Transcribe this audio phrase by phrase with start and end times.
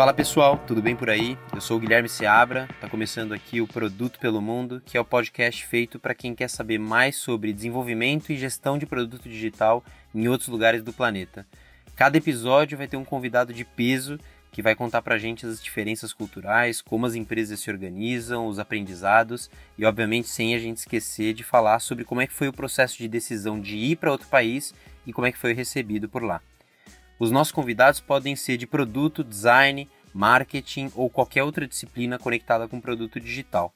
[0.00, 1.36] Fala pessoal, tudo bem por aí?
[1.54, 5.04] Eu sou o Guilherme Seabra, está começando aqui o Produto pelo Mundo, que é o
[5.04, 9.84] podcast feito para quem quer saber mais sobre desenvolvimento e gestão de produto digital
[10.14, 11.46] em outros lugares do planeta.
[11.94, 14.18] Cada episódio vai ter um convidado de peso
[14.50, 18.58] que vai contar para a gente as diferenças culturais, como as empresas se organizam, os
[18.58, 22.54] aprendizados e, obviamente, sem a gente esquecer de falar sobre como é que foi o
[22.54, 24.72] processo de decisão de ir para outro país
[25.06, 26.40] e como é que foi recebido por lá.
[27.20, 32.80] Os nossos convidados podem ser de produto, design, marketing ou qualquer outra disciplina conectada com
[32.80, 33.74] produto digital.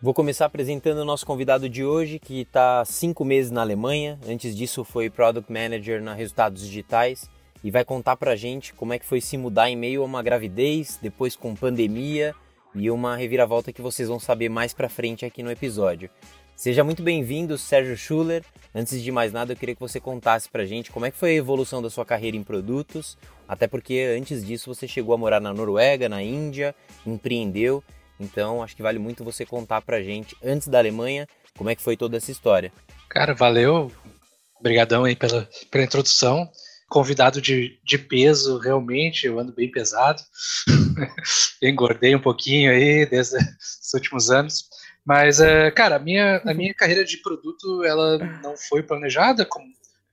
[0.00, 4.18] Vou começar apresentando o nosso convidado de hoje, que está cinco meses na Alemanha.
[4.26, 7.28] Antes disso, foi Product Manager na Resultados Digitais
[7.62, 10.06] e vai contar para a gente como é que foi se mudar em meio a
[10.06, 12.34] uma gravidez, depois com pandemia
[12.74, 16.08] e uma reviravolta que vocês vão saber mais para frente aqui no episódio.
[16.56, 18.42] Seja muito bem-vindo, Sérgio Schuller.
[18.74, 21.32] Antes de mais nada, eu queria que você contasse pra gente como é que foi
[21.32, 25.38] a evolução da sua carreira em produtos, até porque antes disso você chegou a morar
[25.38, 27.84] na Noruega, na Índia, empreendeu.
[28.18, 31.82] Então, acho que vale muito você contar pra gente, antes da Alemanha, como é que
[31.82, 32.72] foi toda essa história.
[33.10, 33.92] Cara, valeu.
[34.58, 36.50] Obrigadão aí pela, pela introdução.
[36.88, 40.22] Convidado de, de peso, realmente, eu ando bem pesado.
[41.62, 44.64] Engordei um pouquinho aí desde os últimos anos.
[45.06, 49.64] Mas, é, cara, a minha, a minha carreira de produto, ela não foi planejada, como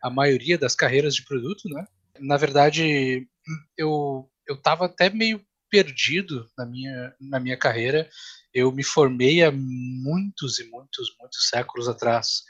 [0.03, 1.83] a maioria das carreiras de produto, né?
[2.19, 3.27] Na verdade,
[3.75, 8.08] eu, eu tava até meio perdido na minha, na minha carreira.
[8.53, 12.44] Eu me formei há muitos e muitos, muitos séculos atrás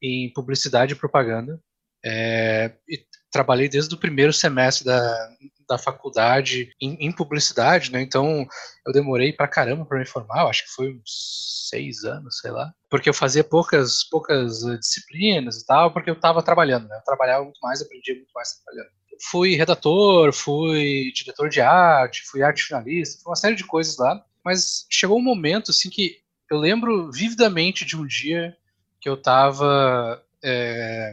[0.00, 1.60] em publicidade e propaganda.
[2.04, 5.30] É, e trabalhei desde o primeiro semestre da,
[5.68, 8.00] da faculdade em, em publicidade, né?
[8.00, 8.46] Então
[8.86, 12.72] eu demorei pra caramba para me formar, acho que foi uns seis anos, sei lá,
[12.88, 16.96] porque eu fazia poucas poucas eh, disciplinas e tal, porque eu estava trabalhando, né?
[16.96, 18.90] Eu trabalhava muito mais, aprendia muito mais trabalhando.
[19.30, 24.24] Fui redator, fui diretor de arte, fui arte finalista, foi uma série de coisas lá,
[24.44, 26.18] mas chegou um momento assim que
[26.50, 28.56] eu lembro vividamente de um dia
[29.00, 31.12] que eu estava é,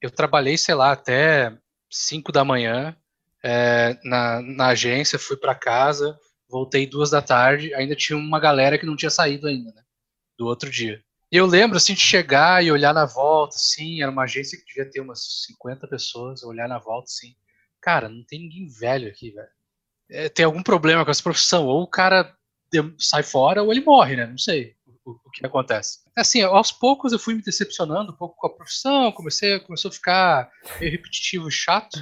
[0.00, 1.56] eu trabalhei, sei lá, até
[1.90, 2.96] 5 da manhã
[3.42, 8.78] é, na, na agência, fui para casa, voltei duas da tarde, ainda tinha uma galera
[8.78, 9.82] que não tinha saído ainda, né?
[10.38, 11.02] Do outro dia.
[11.30, 14.64] E eu lembro, assim, de chegar e olhar na volta, assim, era uma agência que
[14.64, 17.34] devia ter umas 50 pessoas, olhar na volta, assim,
[17.80, 19.48] cara, não tem ninguém velho aqui, velho.
[20.08, 22.36] É, tem algum problema com essa profissão, ou o cara
[22.98, 24.26] sai fora ou ele morre, né?
[24.26, 26.00] Não sei o, o, que acontece.
[26.16, 29.92] Assim, aos poucos eu fui me decepcionando um pouco com a profissão, comecei, começou a
[29.92, 31.98] ficar meio repetitivo chato.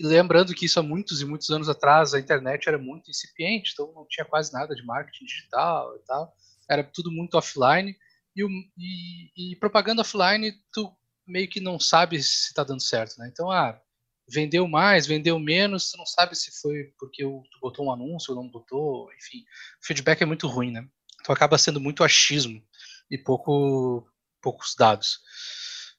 [0.00, 3.72] E lembrando que isso há muitos e muitos anos atrás a internet era muito incipiente,
[3.74, 6.34] então não tinha quase nada de marketing digital e tal.
[6.70, 7.94] Era tudo muito offline.
[8.34, 8.42] E,
[8.78, 10.90] e, e propaganda offline, tu
[11.26, 13.28] meio que não sabe se está dando certo, né?
[13.30, 13.78] Então, ah,
[14.26, 18.42] vendeu mais, vendeu menos, tu não sabe se foi porque tu botou um anúncio ou
[18.42, 19.44] não botou, enfim.
[19.82, 20.82] O feedback é muito ruim, né?
[21.20, 22.62] Então acaba sendo muito achismo
[23.10, 24.08] e pouco,
[24.40, 25.18] poucos dados.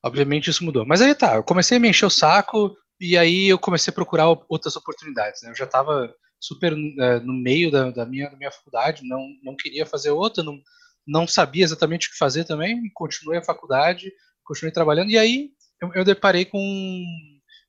[0.03, 0.87] Obviamente isso mudou.
[0.87, 3.95] Mas aí tá, eu comecei a me encher o saco, e aí eu comecei a
[3.95, 5.41] procurar outras oportunidades.
[5.41, 5.49] Né?
[5.49, 9.55] Eu já estava super é, no meio da, da, minha, da minha faculdade, não, não
[9.55, 10.59] queria fazer outra, não,
[11.05, 14.11] não sabia exatamente o que fazer também, continuei a faculdade,
[14.43, 15.49] continuei trabalhando, e aí
[15.81, 16.59] eu, eu deparei com,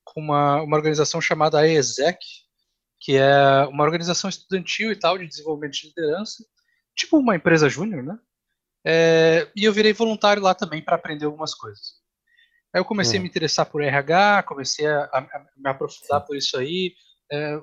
[0.04, 2.18] com uma, uma organização chamada AESEC,
[3.00, 6.44] que é uma organização estudantil e tal, de desenvolvimento de liderança,
[6.94, 8.18] tipo uma empresa júnior, né?
[8.84, 12.01] É, e eu virei voluntário lá também para aprender algumas coisas.
[12.72, 13.20] Aí eu comecei hum.
[13.20, 16.26] a me interessar por RH, comecei a, a, a me aprofundar Sim.
[16.26, 16.94] por isso aí.
[17.30, 17.60] É,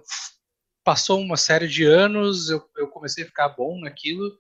[0.84, 4.32] passou uma série de anos, eu, eu, comecei a ficar bom naquilo,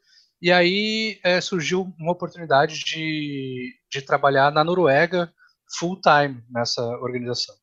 [0.41, 5.31] e aí é, surgiu uma oportunidade de, de trabalhar na Noruega
[5.78, 7.56] full time nessa organização.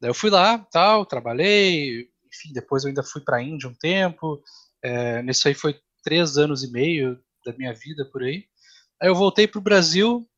[0.00, 3.74] Daí eu fui lá, tal, trabalhei, enfim, depois eu ainda fui para a Índia um
[3.74, 4.42] tempo.
[4.82, 8.44] É, nisso aí foi três anos e meio da minha vida por aí.
[9.00, 10.28] Aí eu voltei para o Brasil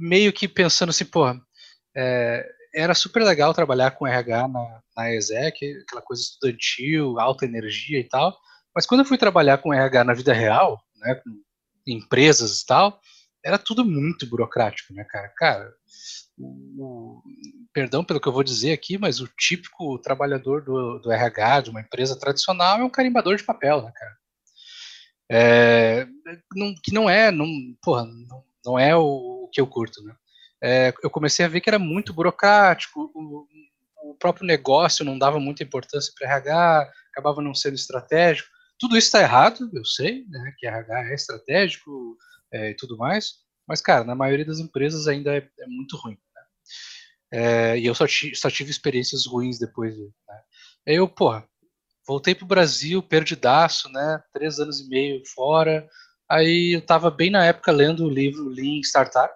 [0.00, 1.26] meio que pensando assim, pô,
[1.96, 8.00] é, era super legal trabalhar com RH na, na ESEC, aquela coisa estudantil, alta energia
[8.00, 8.36] e tal,
[8.74, 11.30] mas quando eu fui trabalhar com RH na vida real, né, com
[11.86, 13.00] empresas e tal,
[13.44, 15.28] era tudo muito burocrático, né, cara?
[15.36, 15.72] Cara,
[16.38, 16.46] o,
[16.78, 17.22] o,
[17.72, 21.70] perdão pelo que eu vou dizer aqui, mas o típico trabalhador do, do RH de
[21.70, 24.20] uma empresa tradicional é um carimbador de papel, né, cara?
[25.32, 26.06] É,
[26.54, 27.46] não, que não é, não,
[27.82, 30.14] porra, não, não é o que eu curto, né?
[30.62, 33.46] É, eu comecei a ver que era muito burocrático, o,
[34.10, 38.48] o próprio negócio não dava muita importância para RH, acabava não sendo estratégico.
[38.78, 42.16] Tudo isso está errado, eu sei, né, que RH é estratégico
[42.52, 46.18] é, e tudo mais, mas, cara, na maioria das empresas ainda é, é muito ruim.
[46.34, 46.42] Né?
[47.32, 48.04] É, e eu só,
[48.34, 49.96] só, tive experiências ruins depois.
[49.96, 50.10] Né?
[50.88, 51.46] Aí eu, porra,
[52.04, 54.20] voltei pro Brasil, perdidaço, né?
[54.32, 55.88] Três anos e meio fora.
[56.28, 59.32] Aí eu tava bem na época lendo o livro Lean Startup.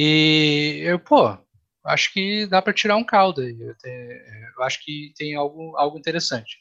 [0.00, 1.36] E eu, pô,
[1.84, 3.56] acho que dá para tirar um caldo aí.
[3.60, 3.74] Eu,
[4.56, 6.56] eu, acho que tem algo, algo interessante.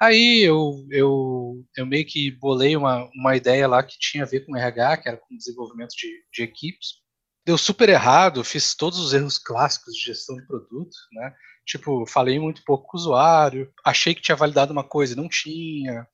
[0.00, 4.46] Aí eu, eu, eu meio que bolei uma, uma ideia lá que tinha a ver
[4.46, 7.00] com RH, que era com desenvolvimento de, de equipes.
[7.44, 11.34] Deu super errado, fiz todos os erros clássicos de gestão de produto, né?
[11.66, 15.28] Tipo, falei muito pouco com o usuário, achei que tinha validado uma coisa e não
[15.28, 16.06] tinha.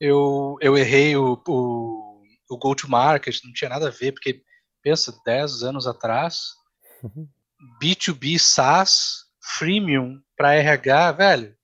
[0.00, 4.42] Eu, eu errei o, o, o go-to-market, não tinha nada a ver, porque,
[4.82, 6.54] pensa, 10 anos atrás,
[7.80, 9.24] B2B SaaS,
[9.58, 11.56] freemium para RH, velho,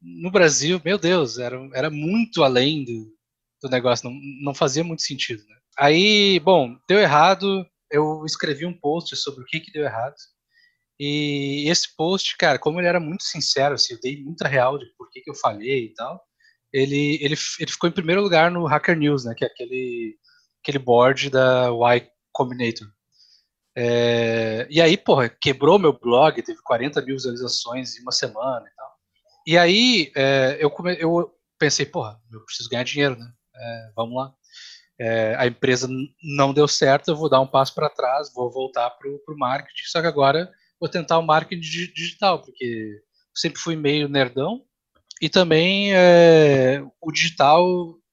[0.00, 3.14] no Brasil, meu Deus, era, era muito além do,
[3.62, 5.42] do negócio, não, não fazia muito sentido.
[5.46, 5.56] Né?
[5.78, 10.14] Aí, bom, deu errado, eu escrevi um post sobre o que, que deu errado,
[10.98, 14.86] e esse post, cara, como ele era muito sincero, assim, eu dei muita real de
[14.96, 16.22] por que, que eu falei e tal,
[16.72, 20.16] ele, ele, ele ficou em primeiro lugar no Hacker News, né, que é aquele,
[20.62, 22.88] aquele board da Y Combinator.
[23.76, 28.76] É, e aí, porra, quebrou meu blog, teve 40 mil visualizações em uma semana e
[28.76, 28.90] tal.
[29.46, 33.26] E aí, é, eu, come, eu pensei, porra, eu preciso ganhar dinheiro, né?
[33.56, 34.34] É, vamos lá.
[34.98, 35.88] É, a empresa
[36.22, 39.86] não deu certo, eu vou dar um passo para trás, vou voltar para o marketing,
[39.86, 43.02] só que agora vou tentar o marketing digital, porque
[43.34, 44.64] sempre fui meio nerdão,
[45.20, 47.66] e também é, o digital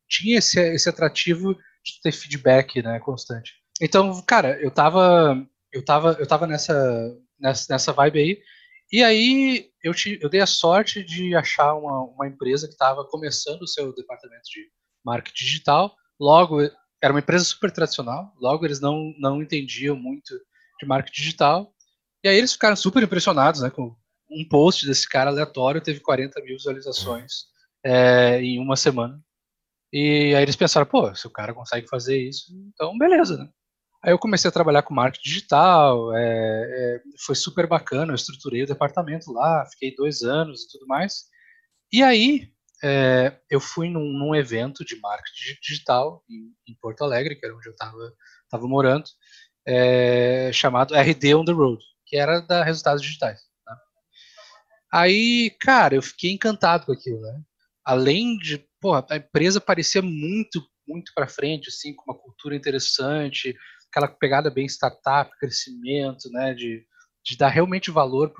[0.10, 3.61] tinha esse, esse atrativo de ter feedback né, constante.
[3.82, 8.42] Então, cara, eu tava, eu tava, eu tava nessa, nessa, nessa vibe aí,
[8.92, 13.04] e aí eu, te, eu dei a sorte de achar uma, uma empresa que estava
[13.06, 14.70] começando o seu departamento de
[15.04, 15.96] marketing digital.
[16.20, 16.62] Logo,
[17.02, 20.38] era uma empresa super tradicional, logo eles não, não entendiam muito
[20.80, 21.74] de marketing digital.
[22.24, 23.96] E aí eles ficaram super impressionados, né, com
[24.30, 27.46] um post desse cara aleatório teve 40 mil visualizações
[27.84, 29.20] é, em uma semana.
[29.92, 33.50] E aí eles pensaram, pô, se o cara consegue fazer isso, então beleza, né?
[34.04, 38.64] Aí eu comecei a trabalhar com marketing digital, é, é, foi super bacana, eu estruturei
[38.64, 41.26] o departamento lá, fiquei dois anos e tudo mais.
[41.94, 42.52] E aí
[42.84, 47.56] é, eu fui num, num, evento de marketing digital em, em, Porto Alegre, que era
[47.56, 49.06] onde eu estava morando,
[49.68, 53.40] é, chamado RD on the Road que era da Resultados Digitais.
[53.66, 53.78] Tá?
[54.92, 57.42] Aí, cara, eu fiquei encantado com aquilo, né?
[57.86, 63.56] Além de, porra, a empresa parecia muito, muito para frente, assim, com uma cultura interessante,
[63.92, 66.86] aquela pegada bem startup, crescimento, né, de,
[67.24, 68.34] de dar realmente valor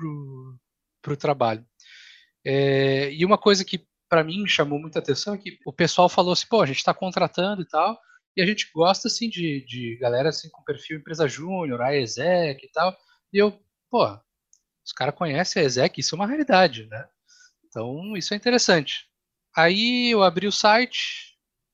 [1.02, 1.64] para o trabalho.
[2.44, 6.32] É, e uma coisa que para mim chamou muita atenção é que o pessoal falou
[6.32, 7.98] assim, pô, a gente está contratando e tal,
[8.36, 12.64] e a gente gosta assim de, de galera assim com perfil empresa júnior, a exec
[12.64, 12.96] e tal,
[13.32, 13.58] e eu,
[13.90, 14.06] pô,
[14.84, 17.06] os caras conhecem a exec, isso é uma realidade, né?
[17.66, 19.06] Então, isso é interessante.
[19.56, 21.31] Aí eu abri o site,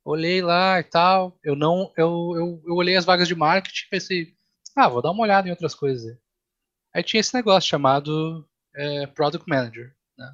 [0.09, 1.39] olhei lá e tal.
[1.45, 4.35] Eu não, eu, eu, eu olhei as vagas de marketing e pensei,
[4.77, 6.17] ah, vou dar uma olhada em outras coisas.
[6.95, 9.95] Aí tinha esse negócio chamado é, Product Manager.
[10.17, 10.33] Né?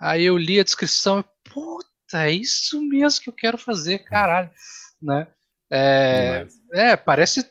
[0.00, 4.50] Aí eu li a descrição e, puta, é isso mesmo que eu quero fazer, caralho.
[5.02, 5.26] Né?
[5.70, 7.46] É, é, parece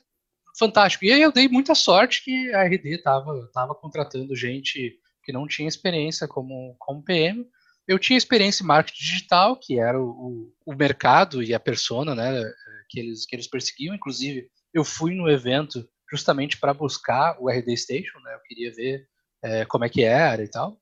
[0.58, 1.06] fantástico.
[1.06, 5.48] E aí eu dei muita sorte que a RD estava tava contratando gente que não
[5.48, 7.48] tinha experiência como, como PM.
[7.88, 12.42] Eu tinha experiência em marketing digital, que era o, o, mercado e a persona né,
[12.90, 13.94] que, eles, que eles perseguiam.
[13.94, 19.08] Inclusive, eu fui no evento justamente para buscar o RD Station, né, eu queria ver
[19.44, 20.78] é, como é que era e tal.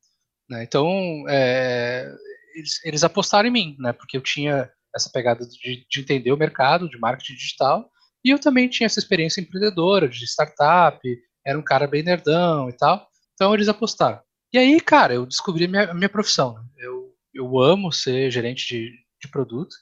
[0.50, 2.14] Né, então, é,
[2.54, 6.38] eles, eles apostaram em mim, né, porque eu tinha essa pegada de, de entender o
[6.38, 7.90] mercado de marketing digital
[8.24, 11.00] e eu também tinha essa experiência empreendedora, de startup,
[11.46, 13.08] era um cara bem nerdão e tal.
[13.34, 14.20] Então eles apostaram.
[14.54, 16.54] E aí, cara, eu descobri a minha, minha profissão.
[16.54, 16.64] Né?
[16.78, 18.92] Eu, eu amo ser gerente de,
[19.22, 19.74] de produto.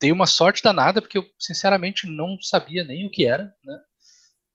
[0.00, 3.78] Dei uma sorte danada, porque eu, sinceramente, não sabia nem o que era, né?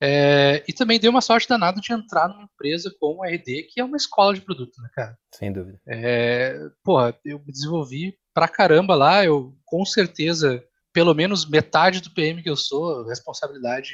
[0.03, 3.79] É, e também dei uma sorte danada de entrar numa empresa como a RD, que
[3.79, 5.15] é uma escola de produto, né, cara?
[5.31, 5.79] Sem dúvida.
[5.87, 12.11] É, porra, eu me desenvolvi pra caramba lá, eu com certeza pelo menos metade do
[12.15, 13.93] PM que eu sou, responsabilidade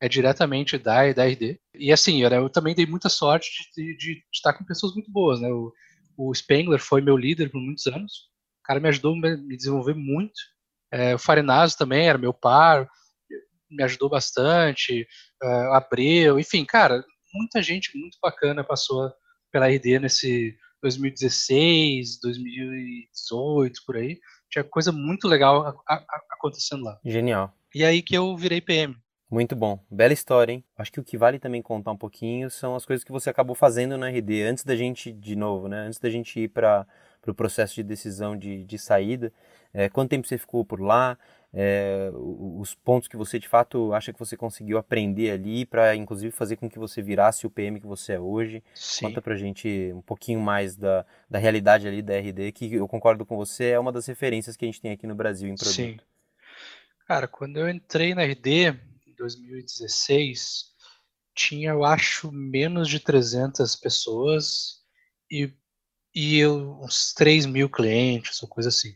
[0.00, 1.60] é diretamente da, da RD.
[1.74, 5.10] E assim, eu, eu também dei muita sorte de, de, de, estar com pessoas muito
[5.10, 5.48] boas, né?
[5.48, 5.72] O,
[6.16, 8.30] o Spengler foi meu líder por muitos anos.
[8.60, 10.38] O cara me ajudou a me desenvolver muito.
[10.92, 12.88] É, o Farinazzo também era meu par,
[13.70, 15.06] me ajudou bastante.
[15.42, 19.12] Uh, Abreu, enfim, cara, muita gente muito bacana passou
[19.52, 24.18] pela RD nesse 2016, 2018, por aí
[24.50, 26.98] tinha coisa muito legal a, a, acontecendo lá.
[27.04, 27.54] Genial.
[27.74, 28.96] E aí que eu virei PM.
[29.30, 30.64] Muito bom, bela história, hein?
[30.76, 33.54] Acho que o que vale também contar um pouquinho são as coisas que você acabou
[33.54, 35.78] fazendo na RD antes da gente, de novo, né?
[35.86, 39.32] Antes da gente ir para o pro processo de decisão de, de saída.
[39.72, 41.16] É, quanto tempo você ficou por lá?
[41.52, 46.30] É, os pontos que você de fato acha que você conseguiu aprender ali para inclusive
[46.30, 48.62] fazer com que você virasse o PM que você é hoje.
[48.74, 49.06] Sim.
[49.06, 53.26] Conta pra gente um pouquinho mais da, da realidade ali da RD, que eu concordo
[53.26, 55.74] com você, é uma das referências que a gente tem aqui no Brasil em produto.
[55.74, 55.98] Sim.
[57.06, 58.78] Cara, quando eu entrei na RD,
[59.20, 60.64] 2016,
[61.34, 64.80] tinha, eu acho, menos de 300 pessoas
[65.30, 65.52] e,
[66.14, 68.94] e uns 3 mil clientes, ou coisa assim.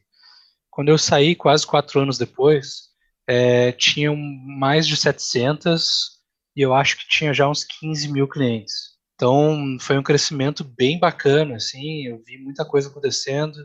[0.70, 2.90] Quando eu saí, quase quatro anos depois,
[3.26, 6.20] é, tinham mais de 700
[6.56, 8.94] e eu acho que tinha já uns 15 mil clientes.
[9.14, 13.56] Então, foi um crescimento bem bacana, assim, eu vi muita coisa acontecendo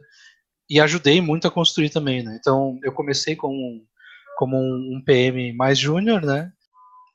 [0.69, 2.37] e ajudei muito a construir também, né?
[2.39, 3.83] Então, eu comecei com
[4.39, 6.49] como um PM mais júnior, né?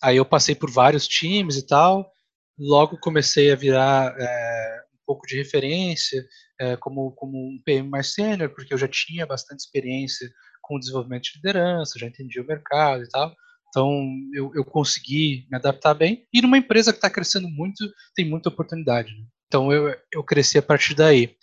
[0.02, 2.12] Aí eu passei por vários times e tal.
[2.59, 6.23] Logo comecei a virar é, um pouco de referência
[6.61, 11.23] é, como, como um PM mais sênior, porque eu já tinha bastante experiência com desenvolvimento
[11.23, 13.35] de liderança, já entendia o mercado e tal.
[13.71, 13.90] Então
[14.35, 16.26] eu, eu consegui me adaptar bem.
[16.31, 19.14] E numa empresa que está crescendo muito, tem muita oportunidade.
[19.14, 19.25] Né?
[19.47, 21.35] Então eu, eu cresci a partir daí.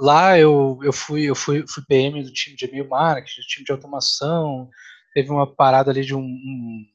[0.00, 3.64] Lá eu, eu, fui, eu fui, fui PM do time de e-mail marketing, do time
[3.64, 4.68] de automação,
[5.18, 6.86] teve uma parada ali de um, um,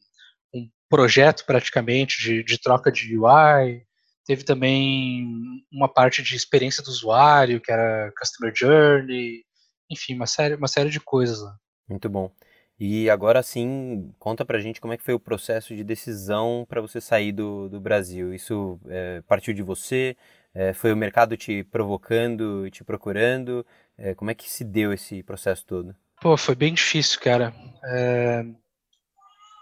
[0.56, 3.84] um projeto praticamente de, de, troca de UI,
[4.26, 5.28] teve também
[5.70, 9.44] uma parte de experiência do usuário, que era Customer Journey,
[9.92, 11.54] enfim, uma série, uma série de coisas lá.
[11.90, 12.32] Muito bom.
[12.80, 16.80] E agora sim, conta pra gente como é que foi o processo de decisão para
[16.80, 18.34] você sair do, do Brasil.
[18.34, 20.16] Isso é, partiu de você?
[20.54, 23.66] É, foi o mercado te provocando te procurando?
[23.98, 25.94] É, como é que se deu esse processo todo?
[26.24, 27.54] Pô, foi bem difícil, cara.
[27.84, 28.46] É...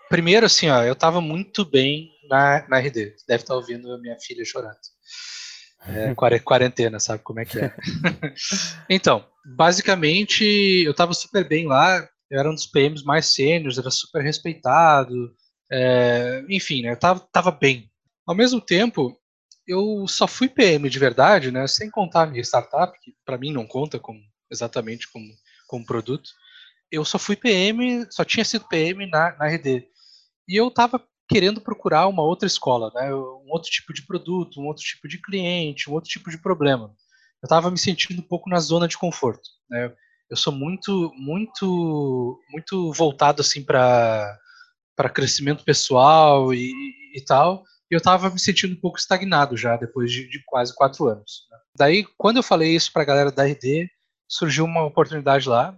[0.07, 3.15] Primeiro, assim, ó, eu tava muito bem na, na RD.
[3.27, 4.77] Deve estar tá ouvindo a minha filha chorando.
[5.87, 6.13] É,
[6.45, 7.75] quarentena, sabe como é que é.
[8.87, 9.27] então,
[9.57, 10.43] basicamente,
[10.85, 12.07] eu tava super bem lá.
[12.29, 15.33] Eu era um dos PMs mais sêniores, era super respeitado.
[15.71, 16.45] É...
[16.47, 17.89] enfim, né, eu tava, tava bem.
[18.23, 19.19] Ao mesmo tempo,
[19.65, 23.51] eu só fui PM de verdade, né, sem contar a minha startup, que para mim
[23.51, 24.19] não conta como,
[24.51, 25.25] exatamente como,
[25.67, 26.29] como produto
[26.91, 29.87] eu só fui PM, só tinha sido PM na, na RD.
[30.47, 33.13] E eu estava querendo procurar uma outra escola, né?
[33.15, 36.93] um outro tipo de produto, um outro tipo de cliente, um outro tipo de problema.
[37.41, 39.49] Eu estava me sentindo um pouco na zona de conforto.
[39.69, 39.93] Né?
[40.29, 44.37] Eu sou muito, muito, muito voltado assim para
[44.93, 46.71] para crescimento pessoal e,
[47.15, 47.63] e tal.
[47.89, 51.47] E eu estava me sentindo um pouco estagnado já depois de, de quase quatro anos.
[51.49, 51.57] Né?
[51.77, 53.89] Daí, quando eu falei isso para a galera da RD,
[54.29, 55.75] surgiu uma oportunidade lá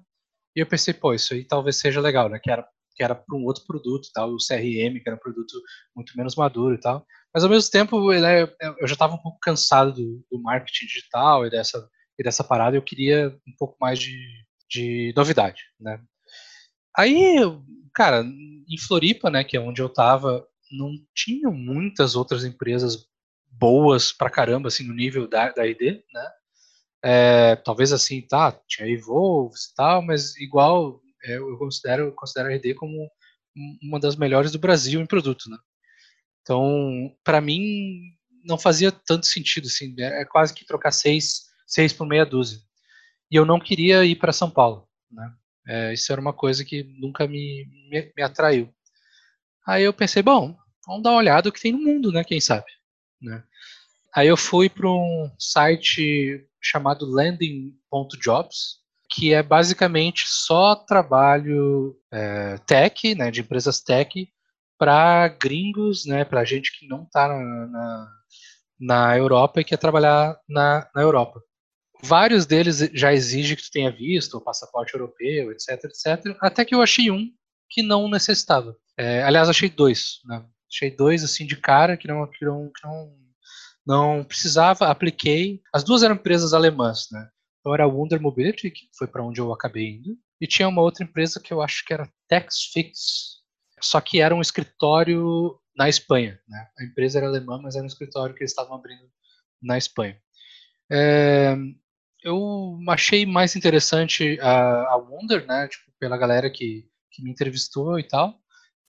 [0.55, 2.39] e eu pensei, pô, isso aí talvez seja legal, né?
[2.39, 5.53] Que era que era para um outro produto, tal, o CRM, que era um produto
[5.95, 7.05] muito menos maduro e tal.
[7.33, 11.45] Mas ao mesmo tempo, né, eu já estava um pouco cansado do, do, marketing digital
[11.45, 12.77] e dessa e dessa parada.
[12.77, 14.15] Eu queria um pouco mais de,
[14.69, 16.00] de novidade, né?
[16.95, 17.38] Aí,
[17.93, 23.07] cara, em Floripa, né, que é onde eu estava, não tinha muitas outras empresas
[23.51, 26.29] boas pra caramba, assim, no nível da, da ID, né?
[27.03, 32.55] É, talvez assim, tá, tinha Evolves e tal, mas igual é, eu considero, considero a
[32.55, 33.10] RD como
[33.81, 35.57] uma das melhores do Brasil em produto, né?
[36.41, 38.01] Então, para mim,
[38.43, 42.60] não fazia tanto sentido, assim, é, é quase que trocar seis, seis por meia dúzia.
[43.31, 45.33] E eu não queria ir para São Paulo, né?
[45.65, 48.74] É, isso era uma coisa que nunca me, me, me, atraiu.
[49.65, 52.24] Aí eu pensei, bom, vamos dar uma olhada o que tem no mundo, né?
[52.24, 52.65] Quem sabe,
[53.22, 53.43] né?
[54.15, 63.15] Aí eu fui para um site chamado Landing.jobs, que é basicamente só trabalho é, tech,
[63.15, 64.27] né, de empresas tech,
[64.77, 68.12] para gringos, né, para gente que não está na, na,
[68.79, 71.41] na, Europa e quer trabalhar na, na Europa.
[72.03, 76.36] Vários deles já exigem que tu tenha visto o passaporte europeu, etc, etc.
[76.41, 77.32] Até que eu achei um
[77.70, 78.75] que não necessitava.
[78.98, 80.20] É, aliás, achei dois.
[80.25, 80.46] Né?
[80.72, 83.22] Achei dois assim de cara que não, que não, que não
[83.85, 85.61] não precisava, apliquei.
[85.73, 87.29] As duas eram empresas alemãs, né?
[87.59, 90.81] Então era a Wunder Mobility, que foi para onde eu acabei indo, e tinha uma
[90.81, 93.41] outra empresa que eu acho que era TaxFix,
[93.81, 96.67] só que era um escritório na Espanha, né?
[96.77, 99.09] A empresa era alemã, mas era um escritório que eles estavam abrindo
[99.61, 100.19] na Espanha.
[100.91, 101.55] É,
[102.23, 105.67] eu achei mais interessante a, a Wunder, né?
[105.67, 108.37] Tipo, pela galera que, que me entrevistou e tal.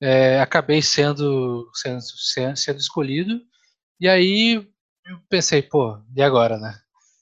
[0.01, 2.01] É, acabei sendo, sendo,
[2.57, 3.41] sendo escolhido.
[4.01, 4.69] E aí
[5.05, 6.75] eu pensei, pô, e agora, né?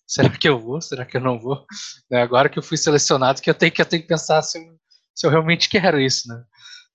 [0.07, 0.81] Será que eu vou?
[0.81, 1.67] Será que eu não vou?
[2.11, 4.59] É agora que eu fui selecionado que eu tenho que, eu tenho que pensar se
[4.59, 4.79] eu,
[5.15, 6.45] se eu realmente quero isso, né?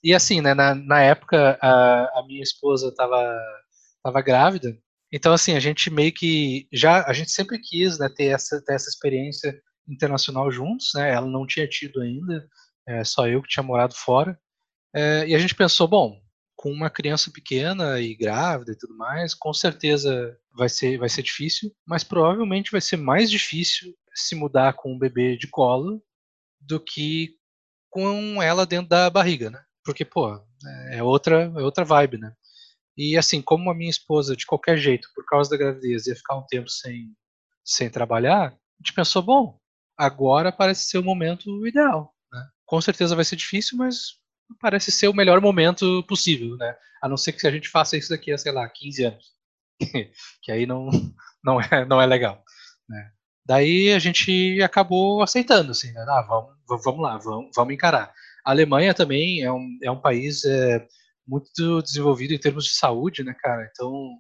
[0.04, 3.40] E assim, né, na, na época a, a minha esposa estava
[4.04, 4.78] tava grávida,
[5.12, 8.74] então assim, a gente meio que já, a gente sempre quis, né, ter essa, ter
[8.76, 12.48] essa experiência internacional juntos, né, ela não tinha tido ainda,
[12.88, 14.40] é, só eu que tinha morado fora,
[14.96, 16.22] é, e a gente pensou, bom,
[16.58, 21.22] com uma criança pequena e grávida e tudo mais, com certeza vai ser, vai ser
[21.22, 26.04] difícil, mas provavelmente vai ser mais difícil se mudar com um bebê de colo
[26.60, 27.36] do que
[27.90, 29.64] com ela dentro da barriga, né?
[29.86, 30.44] Porque, pô,
[30.92, 32.34] é outra, é outra vibe, né?
[32.98, 36.38] E assim, como a minha esposa, de qualquer jeito, por causa da gravidez, ia ficar
[36.38, 37.16] um tempo sem,
[37.64, 39.60] sem trabalhar, a gente pensou, bom,
[39.96, 42.12] agora parece ser o momento ideal.
[42.32, 42.50] Né?
[42.66, 44.18] Com certeza vai ser difícil, mas
[44.60, 46.76] parece ser o melhor momento possível, né?
[47.02, 49.26] A não ser que a gente faça isso daqui a, sei lá, 15 anos.
[50.42, 50.90] que aí não,
[51.44, 52.44] não, é, não é legal.
[52.90, 53.12] Né?
[53.46, 56.06] Daí a gente acabou aceitando, assim, né?
[56.08, 58.14] ah, vamos, vamos lá, vamos, vamos encarar.
[58.46, 60.86] A Alemanha também é um, é um país é,
[61.28, 63.70] muito desenvolvido em termos de saúde, né, cara?
[63.72, 64.18] Então,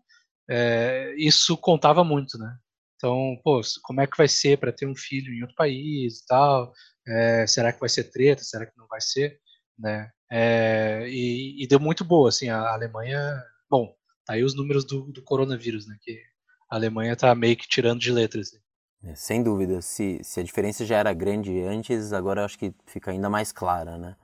[0.50, 2.57] é, isso contava muito, né?
[2.96, 6.25] Então, pô, como é que vai ser para ter um filho em outro país e
[6.25, 6.74] tal?
[7.07, 8.43] É, será que vai ser treta?
[8.43, 9.39] Será que não vai ser?
[9.77, 10.10] Né?
[10.29, 13.41] É, e, e, deu muito boa, assim, a Alemanha...
[13.69, 13.93] Bom,
[14.25, 15.96] tá aí os números do, do coronavírus, né?
[16.01, 16.22] Que
[16.69, 18.48] a Alemanha tá meio que tirando de letras.
[18.48, 18.57] Assim.
[19.03, 19.81] É, sem dúvida.
[19.81, 23.98] Se, se a diferença já era grande antes, agora acho que fica ainda mais clara,
[23.98, 24.15] né?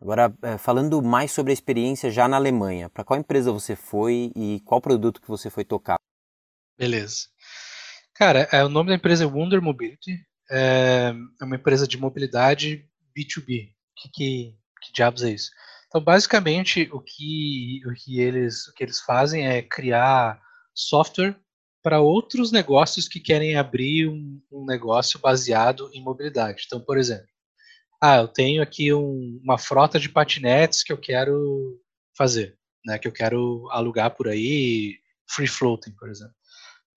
[0.00, 4.30] Agora, é, falando mais sobre a experiência já na Alemanha, para qual empresa você foi
[4.36, 5.96] e qual produto que você foi tocar?
[6.78, 7.26] Beleza.
[8.14, 10.18] Cara, é, o nome da empresa é Wonder Mobility.
[10.50, 13.72] É, é uma empresa de mobilidade B2B.
[13.96, 14.57] Que, que,
[14.88, 15.50] que diabos é isso?
[15.86, 20.40] Então, basicamente, o que, o que, eles, o que eles fazem é criar
[20.74, 21.36] software
[21.82, 26.64] para outros negócios que querem abrir um, um, negócio baseado em mobilidade.
[26.66, 27.26] Então, por exemplo,
[28.02, 31.80] ah, eu tenho aqui um, uma frota de patinetes que eu quero
[32.16, 36.34] fazer, né, que eu quero alugar por aí, free floating, por exemplo.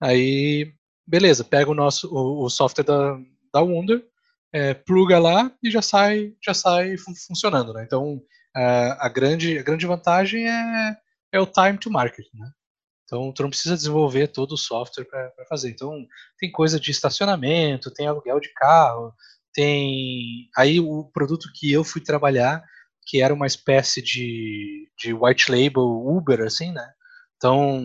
[0.01, 0.73] Aí,
[1.07, 3.17] beleza, pega o nosso o, o software da,
[3.53, 4.05] da Wonder,
[4.53, 7.83] é, pluga lá e já sai já sai fun funcionando, né?
[7.83, 8.21] Então,
[8.55, 10.97] a, a grande a grande vantagem é,
[11.31, 12.51] é o time to market, né?
[13.11, 15.69] Então, tu não precisa desenvolver todo o software para fazer.
[15.69, 16.05] Então,
[16.39, 19.13] tem coisa de estacionamento, tem aluguel de carro,
[19.53, 20.49] tem.
[20.57, 22.63] Aí, o produto que eu fui trabalhar,
[23.05, 26.89] que era uma espécie de, de white label Uber, assim, né?
[27.35, 27.83] Então,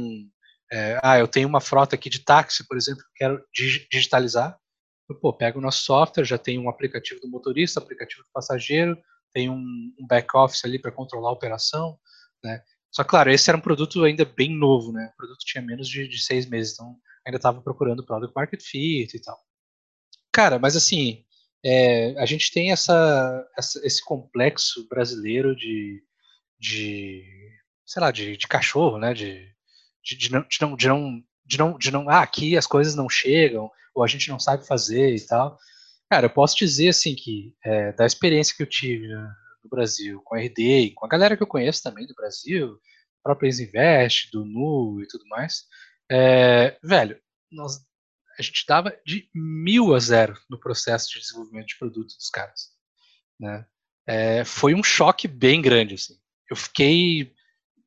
[0.71, 3.43] é, ah, eu tenho uma frota aqui de táxi, por exemplo, que quero
[3.91, 4.57] digitalizar.
[5.15, 8.99] Pô, pego o nosso software, já tem um aplicativo do motorista, aplicativo do passageiro,
[9.33, 11.99] tem um, um back-office ali para controlar a operação,
[12.43, 12.63] né?
[12.91, 15.11] Só claro, esse era um produto ainda bem novo, né?
[15.13, 19.15] O produto tinha menos de, de seis meses, então ainda estava procurando product market fit
[19.15, 19.39] e tal.
[20.33, 21.25] Cara, mas assim,
[21.65, 26.03] é, a gente tem essa, essa, esse complexo brasileiro de,
[26.59, 27.25] de
[27.85, 29.13] sei lá, de, de cachorro, né?
[29.13, 29.47] De,
[30.03, 32.95] de, de, não, de, não, de, não, de, não, de não, ah, aqui as coisas
[32.95, 35.59] não chegam, ou a gente não sabe fazer e tal.
[36.11, 40.21] Cara, eu posso dizer assim que é, da experiência que eu tive né, no Brasil,
[40.23, 42.79] com a RD com a galera que eu conheço também do Brasil,
[43.23, 45.65] própria Invest, do Nu e tudo mais,
[46.13, 47.19] é, velho,
[47.51, 47.81] nós,
[48.39, 52.69] a gente dava de mil a zero no processo de desenvolvimento de produto dos caras.
[53.41, 53.67] Né?
[54.07, 56.15] É, foi um choque bem grande, assim.
[56.49, 57.35] Eu fiquei.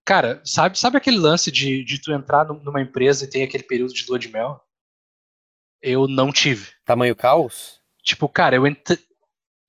[0.03, 3.93] Cara, sabe, sabe aquele lance de, de tu entrar numa empresa e tem aquele período
[3.93, 4.61] de lua de mel?
[5.81, 6.71] Eu não tive.
[6.85, 7.79] Tamanho caos?
[8.03, 8.99] Tipo, cara, eu entrei.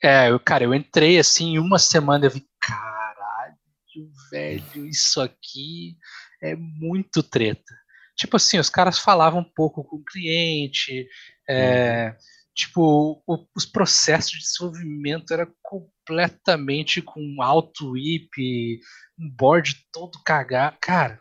[0.03, 3.57] É, eu, cara, eu entrei assim em uma semana e vi, caralho,
[4.31, 5.97] velho, isso aqui
[6.43, 7.75] é muito treta.
[8.17, 11.07] Tipo assim, os caras falavam um pouco com o cliente,
[11.49, 12.17] é,
[12.55, 18.81] tipo, o, os processos de desenvolvimento era completamente com alto IP,
[19.19, 20.77] um board todo cagado.
[20.81, 21.21] Cara,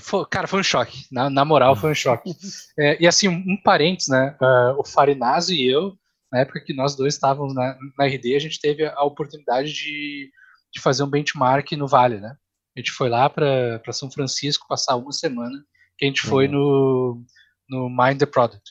[0.00, 1.06] foi, cara, foi um choque.
[1.10, 2.34] Na, na moral, foi um choque.
[2.78, 4.36] É, e assim, um, parênteses, né?
[4.40, 5.96] Uh, o Farinazzo e eu
[6.30, 10.30] na época que nós dois estávamos na, na RD, a gente teve a oportunidade de,
[10.72, 12.36] de fazer um benchmark no Vale, né?
[12.76, 15.58] A gente foi lá para São Francisco passar uma semana,
[15.98, 16.52] que a gente foi uhum.
[16.52, 17.24] no,
[17.68, 18.62] no Mind the Product.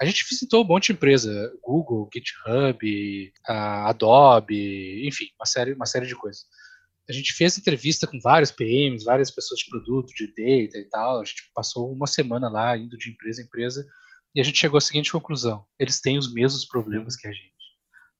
[0.00, 6.06] A gente visitou um monte de empresa, Google, GitHub, Adobe, enfim, uma série, uma série
[6.06, 6.44] de coisas.
[7.08, 11.20] A gente fez entrevista com vários PMs, várias pessoas de produto, de data e tal.
[11.20, 13.86] A gente passou uma semana lá, indo de empresa em empresa,
[14.34, 17.48] e a gente chegou à seguinte conclusão: eles têm os mesmos problemas que a gente.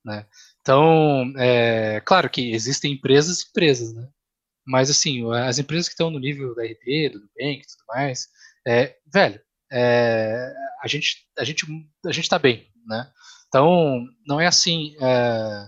[0.05, 0.27] Né?
[0.61, 4.09] Então, é, claro que existem empresas e empresas, né?
[4.69, 8.29] mas assim, as empresas que estão no nível da RD, do Nubank e tudo mais,
[8.67, 9.41] é, velho,
[9.73, 11.67] é, a gente a gente
[12.05, 13.11] a gente está bem, né?
[13.49, 15.67] Então não é assim, é,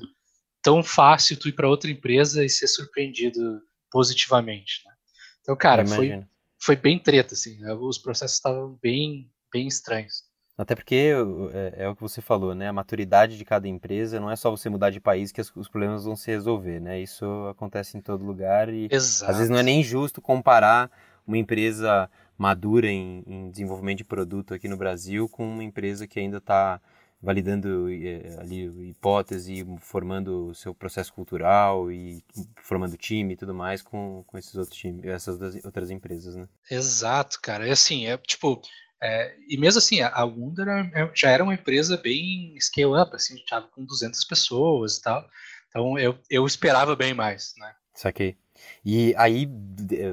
[0.63, 4.93] tão fácil tu ir para outra empresa e ser surpreendido positivamente, né?
[5.41, 6.25] Então, cara, foi,
[6.59, 7.73] foi bem treta, assim, né?
[7.75, 10.31] os processos estavam bem, bem estranhos.
[10.57, 11.13] Até porque
[11.55, 12.69] é, é, o que você falou, né?
[12.69, 16.05] A maturidade de cada empresa não é só você mudar de país que os problemas
[16.05, 17.01] vão se resolver, né?
[17.01, 19.31] Isso acontece em todo lugar e Exato.
[19.31, 20.91] às vezes não é nem justo comparar
[21.27, 26.21] uma empresa madura em, em desenvolvimento de produto aqui no Brasil com uma empresa que
[26.21, 26.79] ainda está
[27.23, 32.25] validando é, ali hipótese, formando o seu processo cultural e
[32.63, 36.49] formando time e tudo mais com, com esses outros times, essas outras empresas, né?
[36.71, 37.67] Exato, cara.
[37.69, 38.63] É assim, é tipo,
[39.03, 43.67] é, e mesmo assim, a Wunder é, já era uma empresa bem scale-up, assim, estava
[43.69, 45.29] com 200 pessoas e tal.
[45.69, 47.73] Então eu, eu esperava bem mais, né?
[47.95, 48.37] Saquei.
[48.85, 49.49] E aí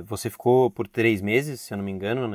[0.05, 2.33] você ficou por três meses, se eu não me engano,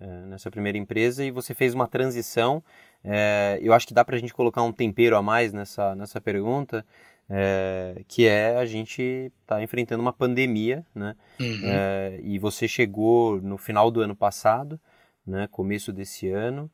[0.00, 2.62] é, nessa primeira empresa e você fez uma transição.
[3.04, 6.20] É, eu acho que dá para a gente colocar um tempero a mais nessa, nessa
[6.20, 6.84] pergunta,
[7.28, 11.14] é, que é a gente tá enfrentando uma pandemia, né?
[11.40, 11.60] Uhum.
[11.64, 14.78] É, e você chegou no final do ano passado,
[15.26, 16.70] né, começo desse ano,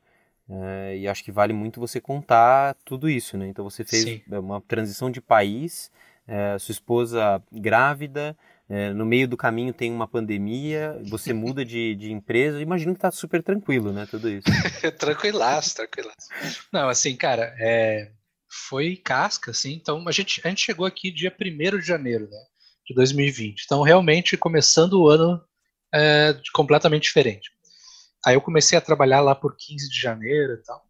[0.49, 3.47] é, e acho que vale muito você contar tudo isso, né?
[3.47, 4.21] Então você fez Sim.
[4.29, 5.91] uma transição de país,
[6.27, 8.35] é, sua esposa grávida,
[8.69, 12.99] é, no meio do caminho tem uma pandemia, você muda de, de empresa, imagino que
[12.99, 14.47] tá super tranquilo, né, tudo isso.
[14.99, 16.27] tranquilaço, tranquilaço.
[16.71, 18.11] Não, assim, cara, é,
[18.67, 22.39] foi casca, assim, então a gente, a gente chegou aqui dia 1 de janeiro, né,
[22.85, 25.41] de 2020, então realmente começando o ano
[25.93, 27.51] é, completamente diferente.
[28.25, 30.83] Aí eu comecei a trabalhar lá por 15 de janeiro e tal,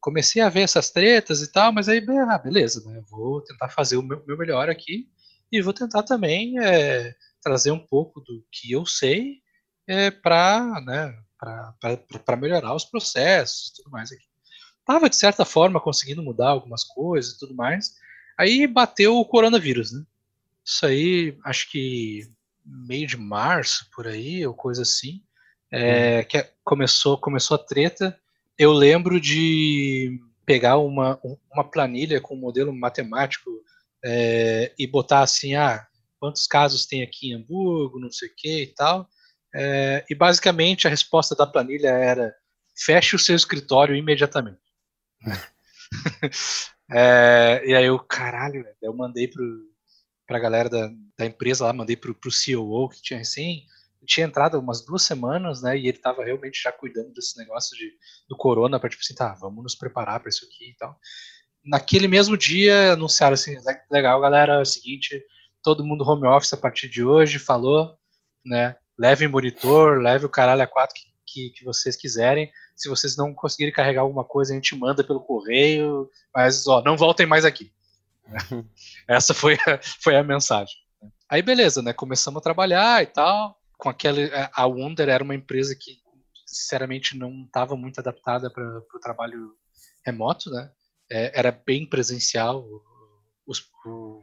[0.00, 3.96] comecei a ver essas tretas e tal, mas aí, ah, beleza, né, vou tentar fazer
[3.96, 5.06] o meu, meu melhor aqui,
[5.50, 9.38] e vou tentar também é, trazer um pouco do que eu sei
[9.86, 11.14] é, para né,
[12.38, 14.24] melhorar os processos e tudo mais aqui.
[14.78, 17.94] Estava, de certa forma, conseguindo mudar algumas coisas e tudo mais.
[18.38, 20.02] Aí bateu o coronavírus, né?
[20.64, 22.30] Isso aí, acho que
[22.64, 25.22] meio de março, por aí, ou coisa assim,
[25.70, 26.24] é, uhum.
[26.24, 28.18] que começou, começou a treta.
[28.58, 31.20] Eu lembro de pegar uma,
[31.52, 33.50] uma planilha com um modelo matemático
[34.04, 35.86] é, e botar assim, ah,
[36.18, 39.08] quantos casos tem aqui em Hamburgo, não sei o que e tal.
[39.54, 42.34] É, e basicamente a resposta da planilha era
[42.76, 44.60] feche o seu escritório imediatamente.
[46.90, 49.44] é, e aí eu, caralho, eu mandei pro,
[50.26, 53.66] pra galera da, da empresa lá, mandei pro, pro COO que tinha recém
[54.06, 55.76] tinha entrado umas duas semanas, né?
[55.76, 57.92] E ele estava realmente já cuidando desse negócio de,
[58.28, 60.98] do corona, para tipo assim, tá, vamos nos preparar para isso aqui e tal
[61.64, 63.56] naquele mesmo dia anunciaram assim,
[63.90, 65.22] legal, galera, é o seguinte,
[65.62, 67.96] todo mundo home office a partir de hoje, falou,
[68.44, 68.76] né?
[68.98, 72.50] Leve monitor, leve o caralho a quatro que, que, que, vocês quiserem.
[72.76, 76.96] Se vocês não conseguirem carregar alguma coisa, a gente manda pelo correio, mas ó, não
[76.96, 77.72] voltem mais aqui.
[79.08, 80.76] Essa foi a, foi a mensagem.
[81.28, 81.92] Aí beleza, né?
[81.92, 83.58] Começamos a trabalhar e tal.
[83.78, 85.98] Com aquele, a Wonder era uma empresa que
[86.44, 89.54] sinceramente não estava muito adaptada para o trabalho
[90.04, 90.70] remoto, né?
[91.10, 92.64] É, era bem presencial
[93.46, 93.52] o,
[93.84, 94.22] o,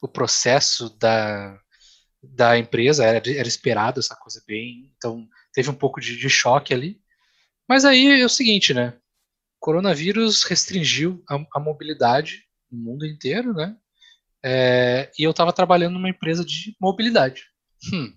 [0.00, 1.58] o, processo da,
[2.22, 6.72] da empresa, era, era esperado essa coisa bem, então teve um pouco de, de choque
[6.72, 7.00] ali.
[7.68, 8.94] Mas aí é o seguinte, né?
[9.56, 13.76] O coronavírus restringiu a, a mobilidade no mundo inteiro, né?
[14.44, 17.46] É, e eu estava trabalhando numa empresa de mobilidade.
[17.92, 18.14] Hum.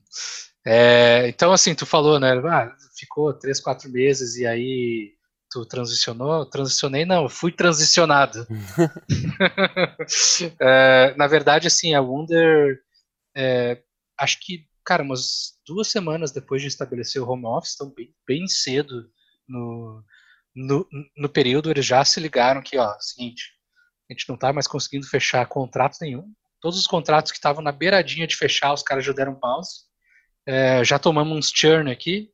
[0.66, 2.34] É, então, assim, tu falou, né?
[2.50, 5.17] Ah, ficou três, quatro meses e aí
[5.58, 6.46] tu transicionou?
[6.46, 8.46] Transicionei, não, fui transicionado.
[10.60, 12.80] é, na verdade, assim, a Wonder,
[13.36, 13.82] é,
[14.20, 18.48] acho que, cara, umas duas semanas depois de estabelecer o home office, então bem, bem
[18.48, 19.10] cedo
[19.48, 20.04] no,
[20.56, 23.54] no, no, período, eles já se ligaram que, ó, seguinte,
[24.10, 26.32] a gente não tá mais conseguindo fechar contrato nenhum.
[26.62, 29.88] Todos os contratos que estavam na beiradinha de fechar, os caras já deram pause.
[30.46, 32.32] É, já tomamos uns churn aqui,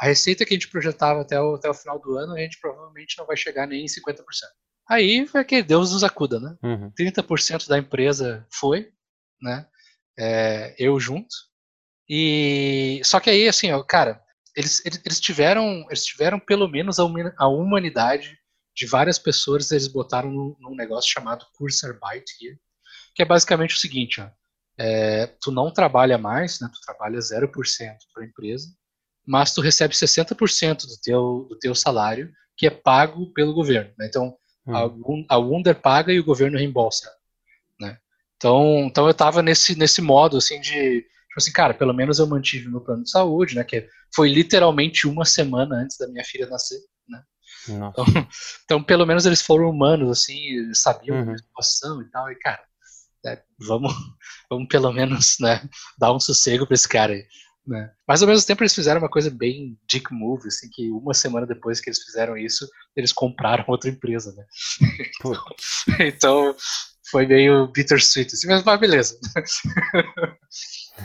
[0.00, 2.58] a receita que a gente projetava até o, até o final do ano, a gente
[2.58, 4.22] provavelmente não vai chegar nem em 50%.
[4.88, 6.56] Aí é que Deus nos acuda, né?
[6.62, 6.90] Uhum.
[6.98, 8.90] 30% da empresa foi,
[9.42, 9.68] né?
[10.18, 11.28] É, eu junto.
[12.08, 14.20] E só que aí, assim, ó, cara,
[14.56, 17.04] eles, eles, eles, tiveram, eles tiveram pelo menos a,
[17.36, 18.38] a humanidade
[18.74, 22.24] de várias pessoas, eles botaram num, num negócio chamado Kurzarbeit
[23.14, 24.30] que é basicamente o seguinte, ó,
[24.78, 27.50] é, tu não trabalha mais, né, tu trabalha 0%
[28.14, 28.68] para a empresa,
[29.30, 33.92] mas tu recebe 60% do teu, do teu salário, que é pago pelo governo.
[33.96, 34.06] Né?
[34.08, 34.74] Então, hum.
[35.28, 37.08] a, a Wunder paga e o governo reembolsa.
[37.78, 37.96] Né?
[38.36, 42.26] Então, então eu estava nesse, nesse modo, assim, de, tipo assim, cara, pelo menos eu
[42.26, 46.48] mantive meu plano de saúde, né, que foi literalmente uma semana antes da minha filha
[46.48, 47.22] nascer, né.
[47.68, 48.04] Então,
[48.64, 51.26] então, pelo menos eles foram humanos, assim, sabiam uhum.
[51.26, 52.64] da situação e tal, e cara,
[53.24, 53.94] né, vamos,
[54.50, 55.62] vamos pelo menos né,
[55.96, 57.24] dar um sossego para esse cara aí.
[57.66, 57.90] Né?
[58.06, 61.46] Mas ao mesmo tempo eles fizeram uma coisa bem dick move, assim, que uma semana
[61.46, 64.44] depois que eles fizeram isso, eles compraram outra empresa, né?
[65.00, 65.44] então,
[66.00, 66.56] então,
[67.10, 69.18] foi meio bittersweet, assim, mas, mas beleza.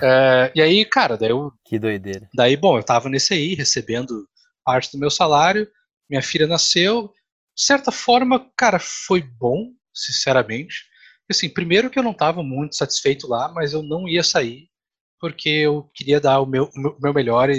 [0.01, 1.51] é, e aí, cara, daí eu...
[1.65, 2.27] Que doideira.
[2.33, 4.27] Daí, bom, eu tava nesse aí, recebendo
[4.63, 5.69] parte do meu salário,
[6.09, 7.11] minha filha nasceu,
[7.55, 10.85] de certa forma, cara, foi bom, sinceramente.
[11.29, 14.69] Assim, primeiro que eu não estava muito satisfeito lá, mas eu não ia sair
[15.25, 17.57] porque eu queria dar o meu, o meu melhor e,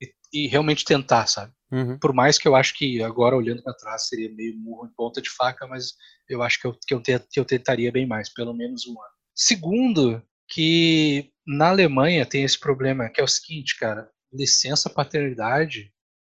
[0.00, 1.52] e, e, realmente tentar, sabe?
[1.70, 1.98] Uhum.
[1.98, 5.20] Por mais que eu acho que agora olhando para trás seria meio murro em ponta
[5.20, 5.92] de faca, mas
[6.30, 8.92] eu acho que eu, que eu, te, que eu tentaria bem mais, pelo menos um
[8.92, 9.12] ano.
[9.34, 15.92] Segundo, que na Alemanha tem esse problema, que é o seguinte, cara, licença paternidade,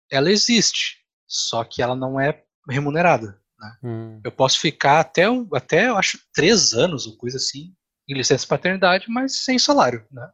[0.10, 3.38] ela existe, só que ela não é remunerada.
[3.60, 3.78] Né?
[3.84, 4.22] Hum.
[4.24, 7.76] Eu posso ficar até, até, eu acho, três anos ou coisa assim,
[8.10, 10.06] em licença paternidade, mas sem salário.
[10.12, 10.28] Né?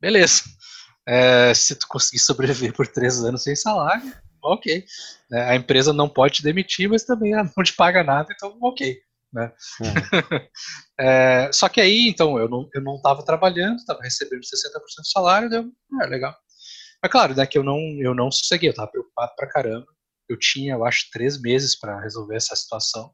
[0.00, 0.42] Beleza.
[1.06, 4.12] É, se tu conseguir sobreviver por três anos sem salário,
[4.42, 4.84] ok.
[5.32, 8.98] É, a empresa não pode te demitir, mas também não te paga nada, então ok.
[9.32, 9.52] Né?
[9.80, 9.94] Uhum.
[10.98, 15.06] é, só que aí, então, eu não, eu não tava trabalhando, estava recebendo 60% do
[15.06, 15.70] salário, deu,
[16.02, 16.34] é, legal.
[17.02, 19.86] Mas claro, né, que eu não, eu não sosseguei, eu tava preocupado pra caramba
[20.28, 23.12] eu tinha, eu acho, três meses para resolver essa situação,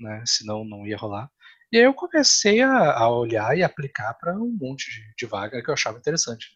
[0.00, 0.22] né?
[0.26, 1.30] Senão não ia rolar.
[1.76, 5.62] E aí eu comecei a, a olhar e aplicar para um monte de, de, vaga
[5.62, 6.46] que eu achava interessante.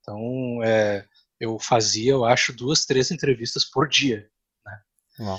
[0.00, 1.04] Então, é,
[1.38, 4.26] eu fazia, eu acho, duas, três entrevistas por dia.
[4.64, 4.78] Né?
[5.20, 5.38] Uau.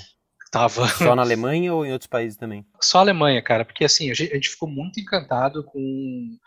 [0.52, 0.86] Tava...
[0.96, 2.64] Só na Alemanha ou em outros países também?
[2.80, 6.38] Só Alemanha, cara, porque assim, a gente, a gente ficou muito encantado com,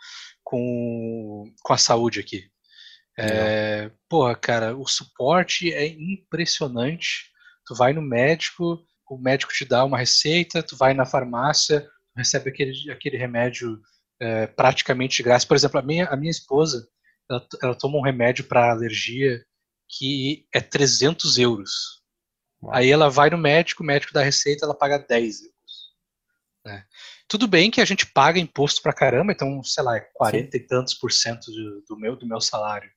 [0.42, 2.50] com, com a saúde aqui.
[3.18, 7.30] É, porra, cara, o suporte é impressionante.
[7.66, 12.50] Tu vai no médico, o médico te dá uma receita, tu vai na farmácia, recebe
[12.50, 13.80] aquele, aquele remédio
[14.20, 15.46] é, praticamente de graça.
[15.46, 16.88] Por exemplo, a minha, a minha esposa,
[17.28, 19.44] ela, ela toma um remédio para alergia
[19.88, 22.02] que é 300 euros.
[22.62, 22.74] Uau.
[22.74, 25.52] Aí ela vai no médico, o médico dá receita, ela paga 10 euros.
[26.64, 26.84] Né?
[27.28, 30.56] Tudo bem que a gente paga imposto pra caramba, então, sei lá, 40 Sim.
[30.56, 32.90] e tantos por cento do, do, meu, do meu salário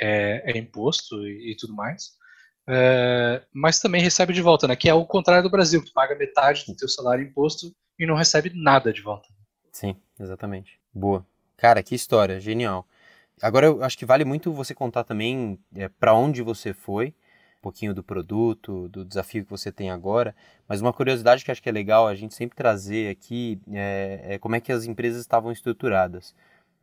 [0.00, 2.17] é, é imposto e, e tudo mais.
[2.70, 4.76] É, mas também recebe de volta, né?
[4.76, 8.14] Que é o contrário do Brasil, que paga metade do teu salário imposto e não
[8.14, 9.26] recebe nada de volta.
[9.72, 10.78] Sim, exatamente.
[10.92, 11.26] Boa.
[11.56, 12.86] Cara, que história, genial.
[13.40, 17.08] Agora eu acho que vale muito você contar também é, para onde você foi,
[17.58, 20.34] um pouquinho do produto, do desafio que você tem agora.
[20.68, 24.38] Mas uma curiosidade que acho que é legal a gente sempre trazer aqui é, é
[24.38, 26.34] como é que as empresas estavam estruturadas.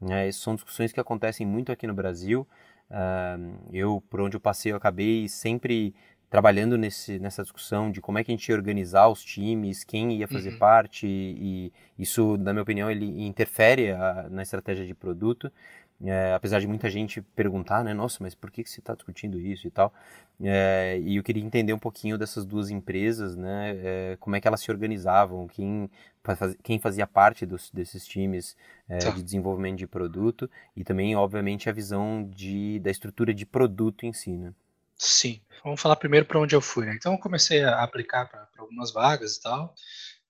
[0.10, 2.48] É, são discussões que acontecem muito aqui no Brasil.
[2.90, 5.94] Uh, eu, por onde eu passei, eu acabei sempre
[6.30, 10.18] trabalhando nesse, nessa discussão de como é que a gente ia organizar os times, quem
[10.18, 10.60] ia fazer uhum.
[10.60, 15.52] parte, e, isso, na minha opinião, ele interfere a, na estratégia de produto.
[16.04, 19.40] É, apesar de muita gente perguntar, né, nossa, mas por que, que você está discutindo
[19.40, 19.94] isso e tal?
[20.44, 24.48] É, e eu queria entender um pouquinho dessas duas empresas, né, é, como é que
[24.48, 25.90] elas se organizavam, quem,
[26.62, 28.58] quem fazia parte dos, desses times
[28.90, 29.10] é, tá.
[29.12, 34.12] de desenvolvimento de produto e também, obviamente, a visão de, da estrutura de produto em
[34.12, 34.54] si, né?
[34.98, 35.42] Sim.
[35.64, 36.86] Vamos falar primeiro para onde eu fui.
[36.86, 36.94] Né?
[36.96, 39.74] Então, eu comecei a aplicar para algumas vagas e tal.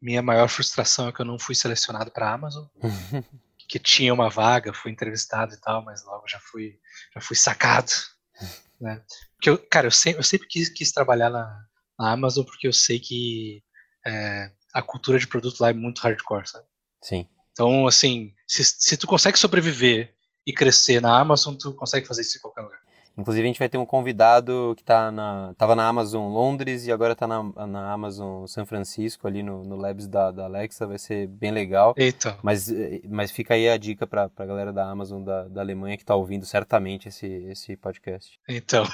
[0.01, 2.65] Minha maior frustração é que eu não fui selecionado para a Amazon.
[3.67, 6.79] que tinha uma vaga, fui entrevistado e tal, mas logo já fui,
[7.13, 7.91] já fui sacado,
[8.79, 9.03] né?
[9.35, 11.65] Porque eu, cara, eu sempre, eu sempre quis, quis trabalhar na,
[11.97, 13.63] na, Amazon porque eu sei que
[14.05, 16.65] é, a cultura de produto lá é muito hardcore, sabe?
[17.01, 17.27] Sim.
[17.51, 20.13] Então, assim, se, se tu consegue sobreviver
[20.45, 22.84] e crescer na Amazon, tu consegue fazer isso em qualquer lugar.
[23.17, 26.91] Inclusive a gente vai ter um convidado que tá na, tava na Amazon Londres e
[26.91, 30.97] agora está na, na Amazon São Francisco, ali no, no Labs da, da Alexa, vai
[30.97, 31.93] ser bem legal.
[31.97, 32.37] Eita.
[32.43, 32.69] Mas,
[33.07, 36.15] mas fica aí a dica para a galera da Amazon da, da Alemanha que está
[36.15, 38.39] ouvindo certamente esse, esse podcast.
[38.49, 38.85] Então,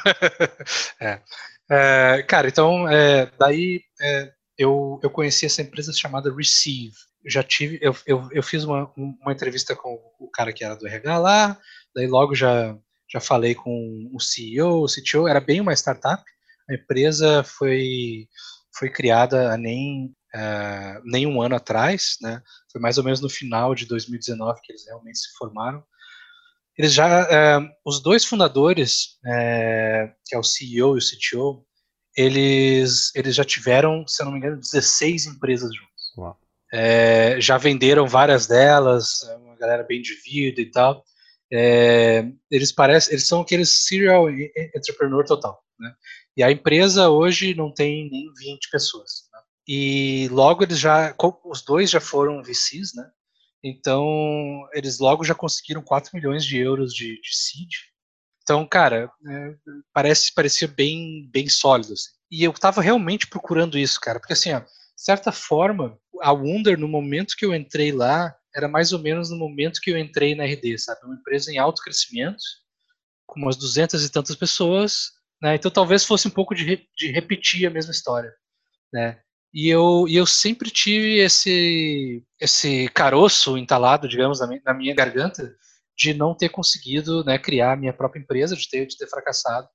[1.01, 1.19] é.
[1.69, 6.93] É, cara, então, é, daí é, eu, eu conheci essa empresa chamada Receive.
[7.25, 10.85] já tive, eu, eu, eu fiz uma, uma entrevista com o cara que era do
[10.85, 11.57] RH lá,
[11.95, 12.77] daí logo já
[13.11, 16.23] já falei com o CEO, o CTO, era bem uma startup.
[16.69, 18.27] A empresa foi,
[18.77, 22.41] foi criada nem, uh, nem um ano atrás, né?
[22.71, 25.83] Foi mais ou menos no final de 2019 que eles realmente se formaram.
[26.77, 31.65] Eles já, uh, os dois fundadores, uh, que é o CEO e o CTO,
[32.15, 36.13] eles, eles já tiveram, se eu não me engano, 16 empresas juntos.
[37.39, 41.03] Já venderam várias delas, é uma galera bem de vida e tal.
[41.51, 45.93] É, eles parecem, eles são aqueles serial entrepreneur total, né?
[46.35, 49.27] E a empresa hoje não tem nem 20 pessoas.
[49.33, 49.39] Né?
[49.67, 53.09] E logo eles já, os dois já foram VCs, né?
[53.63, 57.69] Então, eles logo já conseguiram 4 milhões de euros de, de seed.
[58.41, 59.55] Então, cara, é,
[59.93, 61.93] parece parecia bem bem sólido.
[61.93, 62.09] Assim.
[62.31, 66.79] E eu tava realmente procurando isso, cara, porque assim, ó, de certa forma, a Wunder,
[66.79, 70.35] no momento que eu entrei lá, era mais ou menos no momento que eu entrei
[70.35, 71.05] na RD, sabe?
[71.05, 72.41] Uma empresa em alto crescimento,
[73.25, 75.11] com umas duzentas e tantas pessoas,
[75.41, 75.55] né?
[75.55, 78.33] Então talvez fosse um pouco de, de repetir a mesma história,
[78.93, 79.19] né?
[79.53, 84.95] E eu, e eu sempre tive esse, esse caroço entalado, digamos, na minha, na minha
[84.95, 85.53] garganta,
[85.97, 89.67] de não ter conseguido né, criar a minha própria empresa, de ter, de ter fracassado.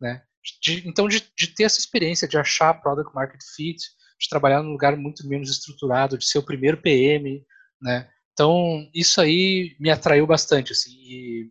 [0.00, 0.22] Né?
[0.62, 3.78] De, então, de, de ter essa experiência de achar product market fit,
[4.20, 7.44] de trabalhar num lugar muito menos estruturado, de ser o primeiro PM,
[7.82, 8.08] né?
[8.34, 11.50] Então, isso aí me atraiu bastante, assim, e,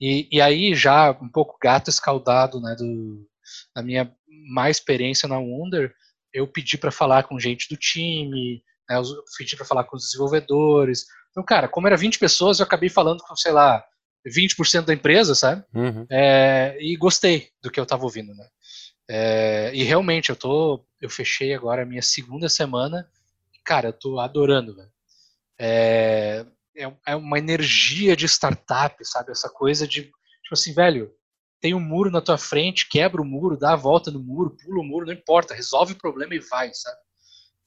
[0.00, 3.24] e, e aí já um pouco gato escaldado, né, do,
[3.74, 4.12] da minha
[4.48, 5.94] má experiência na Wonder,
[6.32, 9.04] eu pedi para falar com gente do time, né, eu
[9.38, 11.06] pedi para falar com os desenvolvedores.
[11.30, 13.84] Então, cara, como era 20 pessoas, eu acabei falando com, sei lá,
[14.26, 15.64] 20% da empresa, sabe?
[15.72, 16.06] Uhum.
[16.10, 18.48] É, e gostei do que eu estava ouvindo, né?
[19.08, 23.08] É, e realmente, eu tô, eu fechei agora a minha segunda semana
[23.54, 24.93] e, cara, eu tô adorando, velho.
[25.58, 26.44] É,
[26.76, 29.30] é, é uma energia de startup, sabe?
[29.30, 30.14] Essa coisa de, tipo
[30.52, 31.12] assim, velho,
[31.60, 34.80] tem um muro na tua frente, quebra o muro, dá a volta no muro, pula
[34.80, 36.98] o muro, não importa, resolve o problema e vai, sabe?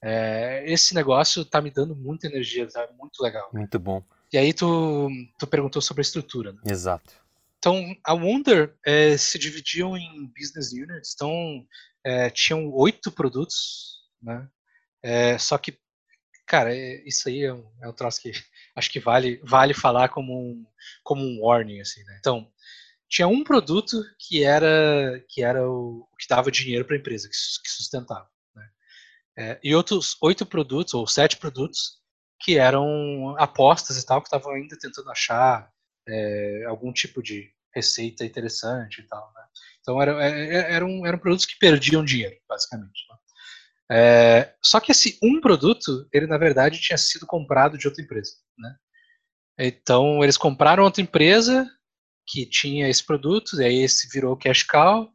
[0.02, 3.50] É, esse negócio tá me dando muita energia, tá muito legal.
[3.52, 4.02] Muito bom.
[4.32, 6.52] E aí tu, tu perguntou sobre a estrutura.
[6.52, 6.60] Né?
[6.66, 7.12] Exato.
[7.58, 11.66] Então, a Wonder é, se dividiam em business units, então
[12.04, 14.48] é, tinham oito produtos, né?
[15.02, 15.76] É, só que,
[16.48, 18.32] cara, é, isso aí é um, é um troço que
[18.74, 20.66] acho que vale, vale falar como um,
[21.04, 22.16] como um warning, assim, né?
[22.18, 22.50] Então,
[23.08, 27.34] tinha um produto que era que era o, que dava dinheiro para a empresa, que,
[27.34, 28.28] que sustentava.
[28.54, 28.68] Né?
[29.38, 31.98] É, e outros oito produtos, ou sete produtos,
[32.40, 35.70] que eram apostas e tal, que estavam ainda tentando achar
[36.08, 39.32] é, algum tipo de receita interessante e tal.
[39.34, 39.42] Né?
[39.80, 43.06] Então era, é, é, eram, eram produtos que perdiam dinheiro, basicamente.
[43.10, 43.17] Né?
[43.90, 48.32] É, só que esse um produto, ele na verdade tinha sido comprado de outra empresa.
[48.58, 48.76] Né?
[49.58, 51.66] Então eles compraram outra empresa
[52.26, 55.10] que tinha esse produto, e aí esse virou cash cow,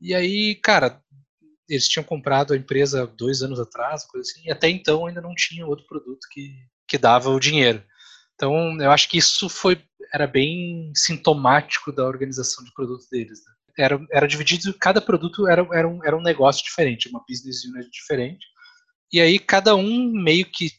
[0.00, 1.02] e aí, cara,
[1.68, 5.34] eles tinham comprado a empresa dois anos atrás, coisa assim, e até então ainda não
[5.34, 6.54] tinha outro produto que,
[6.86, 7.82] que dava o dinheiro.
[8.34, 9.80] Então, eu acho que isso foi
[10.12, 13.42] era bem sintomático da organização de produto deles.
[13.44, 13.52] Né?
[13.78, 17.90] Era, era dividido, cada produto era, era, um, era um negócio diferente, uma business unit
[17.90, 18.44] diferente.
[19.12, 20.70] E aí cada um meio que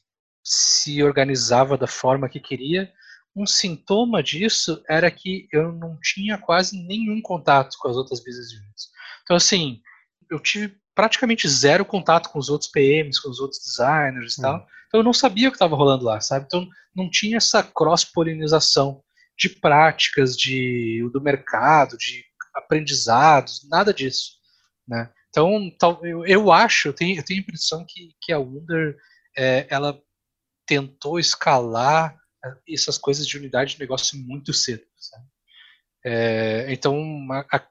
[0.44, 2.92] se organizava da forma que queria.
[3.36, 8.52] Um sintoma disso era que eu não tinha quase nenhum contato com as outras business
[8.52, 8.90] units.
[9.24, 9.82] Então, assim,
[10.30, 14.56] eu tive praticamente zero contato com os outros PMs, com os outros designers e tal.
[14.56, 14.66] Uhum.
[14.88, 16.46] Então eu não sabia o que estava rolando lá, sabe?
[16.46, 19.02] Então não tinha essa cross-polinização
[19.38, 24.34] de práticas, de, do mercado, de aprendizados, nada disso,
[24.88, 25.12] né?
[25.30, 28.96] Então, eu, eu acho, eu tenho, eu tenho a impressão que, que a Wunder,
[29.36, 30.00] é, ela
[30.66, 34.84] tentou escalar é, essas coisas de unidade de negócio muito cedo?
[36.06, 36.96] É, então,
[37.32, 37.68] a, a,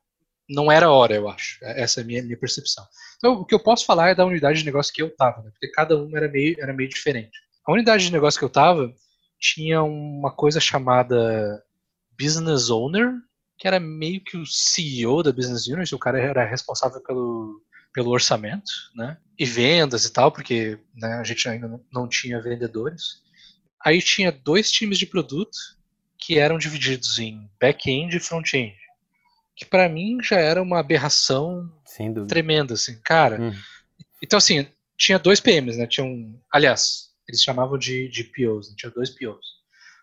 [0.48, 1.58] não era hora, eu acho.
[1.62, 2.84] Essa é a minha, minha percepção.
[3.16, 5.50] Então, o que eu posso falar é da unidade de negócio que eu estava, né?
[5.50, 7.38] porque cada um era meio, era meio diferente.
[7.64, 8.92] A unidade de negócio que eu estava
[9.38, 11.64] tinha uma coisa chamada
[12.18, 13.12] Business Owner,
[13.62, 17.62] que era meio que o CEO da Business Unit, o cara era responsável pelo,
[17.94, 19.16] pelo orçamento, né?
[19.38, 23.22] E vendas e tal, porque né, a gente ainda não tinha vendedores.
[23.80, 25.56] Aí tinha dois times de produto
[26.18, 28.74] que eram divididos em back-end e front-end,
[29.54, 31.70] que para mim já era uma aberração
[32.26, 33.40] tremenda, assim, cara.
[33.40, 33.52] Hum.
[34.20, 34.66] Então assim,
[34.98, 35.86] tinha dois PMs, né?
[35.86, 38.74] Tinha um, aliás, eles chamavam de, de POs, né?
[38.76, 39.46] tinha dois POs.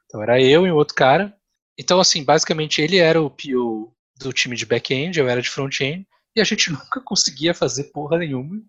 [0.06, 1.38] Então era eu e o outro cara.
[1.80, 6.06] Então, assim, basicamente ele era o PO do time de back-end, eu era de front-end,
[6.36, 8.62] e a gente nunca conseguia fazer porra nenhuma,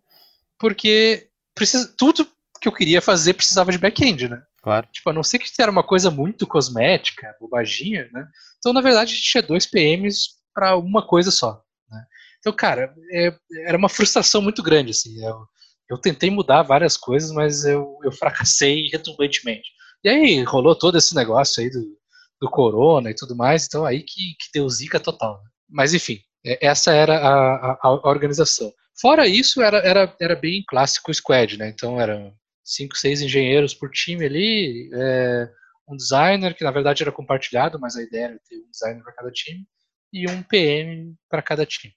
[0.56, 2.24] porque precisa, tudo
[2.60, 4.40] que eu queria fazer precisava de back-end, né?
[4.62, 4.86] Claro.
[4.92, 8.28] Tipo, a não ser que era uma coisa muito cosmética, bobaginha, né?
[8.58, 11.62] Então, na verdade, a gente tinha dois PMs para uma coisa só.
[11.90, 12.04] Né?
[12.38, 15.18] Então, cara, é, era uma frustração muito grande, assim.
[15.24, 15.46] Eu,
[15.88, 19.70] eu tentei mudar várias coisas, mas eu, eu fracassei retumbantemente.
[20.04, 21.98] E aí rolou todo esse negócio aí do,
[22.40, 25.42] do corona e tudo mais, então aí que, que deu zica total.
[25.42, 25.50] Né?
[25.68, 28.72] Mas enfim, é, essa era a, a, a, organização.
[29.00, 31.68] Fora isso, era, era, era bem clássico squad, né?
[31.68, 32.34] Então eram
[32.64, 35.50] cinco, seis engenheiros por time ali, é,
[35.88, 39.14] um designer, que na verdade era compartilhado, mas a ideia era ter um designer para
[39.14, 39.66] cada time,
[40.12, 41.94] e um PM para cada time.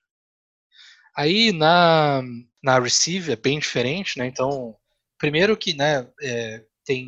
[1.15, 2.21] Aí na,
[2.61, 4.25] na Receive é bem diferente, né?
[4.25, 4.75] Então,
[5.17, 7.07] primeiro que né, é, tem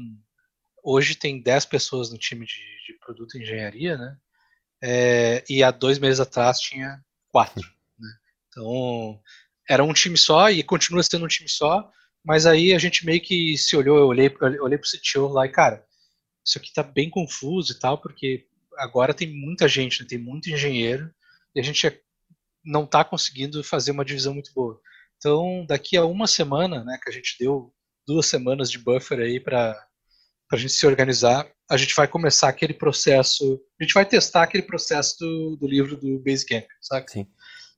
[0.85, 4.15] hoje tem 10 pessoas no time de, de produto e engenharia, né?
[4.83, 7.67] É, e há dois meses atrás tinha quatro.
[7.97, 8.09] Né?
[8.47, 9.19] Então,
[9.67, 11.91] era um time só e continua sendo um time só,
[12.23, 15.45] mas aí a gente meio que se olhou, eu olhei, eu olhei pro CTO lá
[15.45, 15.83] e, cara,
[16.45, 18.45] isso aqui tá bem confuso e tal, porque
[18.77, 20.07] agora tem muita gente, né?
[20.07, 21.11] tem muito engenheiro,
[21.55, 21.99] e a gente
[22.63, 24.79] não tá conseguindo fazer uma divisão muito boa.
[25.17, 27.73] Então, daqui a uma semana, né, que a gente deu
[28.05, 29.84] duas semanas de buffer aí para
[30.55, 34.63] a gente se organizar, a gente vai começar aquele processo, a gente vai testar aquele
[34.63, 37.11] processo do, do livro do Basecamp, sabe?
[37.11, 37.27] Sim.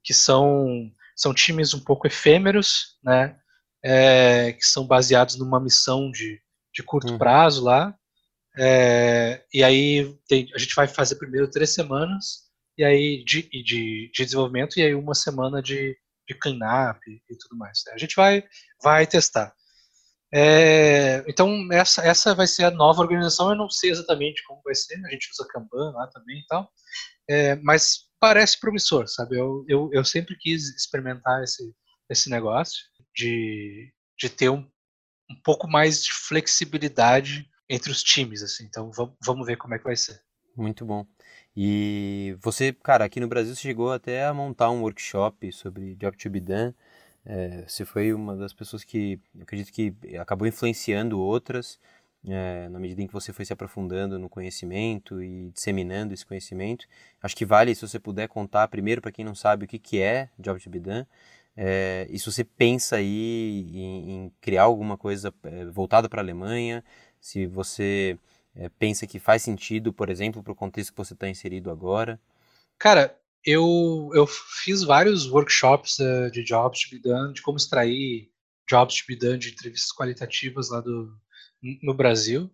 [0.03, 3.37] Que são, são times um pouco efêmeros, né?
[3.83, 6.41] É, que são baseados numa missão de,
[6.73, 7.17] de curto uhum.
[7.17, 7.95] prazo lá.
[8.57, 12.47] É, e aí tem, a gente vai fazer primeiro três semanas
[12.77, 15.95] e aí de, de, de desenvolvimento e aí uma semana de,
[16.27, 17.83] de cleanup e, e tudo mais.
[17.85, 17.93] Né?
[17.93, 18.43] A gente vai,
[18.83, 19.53] vai testar.
[20.33, 23.49] É, então, essa, essa vai ser a nova organização.
[23.49, 26.69] Eu não sei exatamente como vai ser, a gente usa Kanban lá também e tal,
[27.29, 29.37] é, mas parece promissor, sabe?
[29.37, 31.63] Eu, eu, eu sempre quis experimentar esse,
[32.09, 32.83] esse negócio
[33.15, 34.67] de, de ter um,
[35.29, 38.65] um pouco mais de flexibilidade entre os times, assim.
[38.65, 40.19] Então, vamos, vamos ver como é que vai ser.
[40.55, 41.05] Muito bom.
[41.55, 46.17] E você, cara, aqui no Brasil você chegou até a montar um workshop sobre Job
[46.17, 46.73] to be done.
[47.29, 51.77] É, você foi uma das pessoas que, eu acredito que acabou influenciando outras,
[52.25, 56.87] é, na medida em que você foi se aprofundando no conhecimento e disseminando esse conhecimento.
[57.21, 59.99] Acho que vale se você puder contar primeiro para quem não sabe o que, que
[59.99, 61.05] é Job to be done,
[61.59, 66.23] é, e se você pensa aí em, em criar alguma coisa é, voltada para a
[66.23, 66.83] Alemanha,
[67.19, 68.17] se você
[68.55, 72.19] é, pensa que faz sentido, por exemplo, para o contexto que você está inserido agora.
[72.77, 73.17] Cara,
[73.47, 78.29] eu, eu fiz vários workshops uh, de jobs to be done, de como extrair
[78.69, 81.17] jobs to be done de entrevistas qualitativas lá do,
[81.81, 82.51] no Brasil.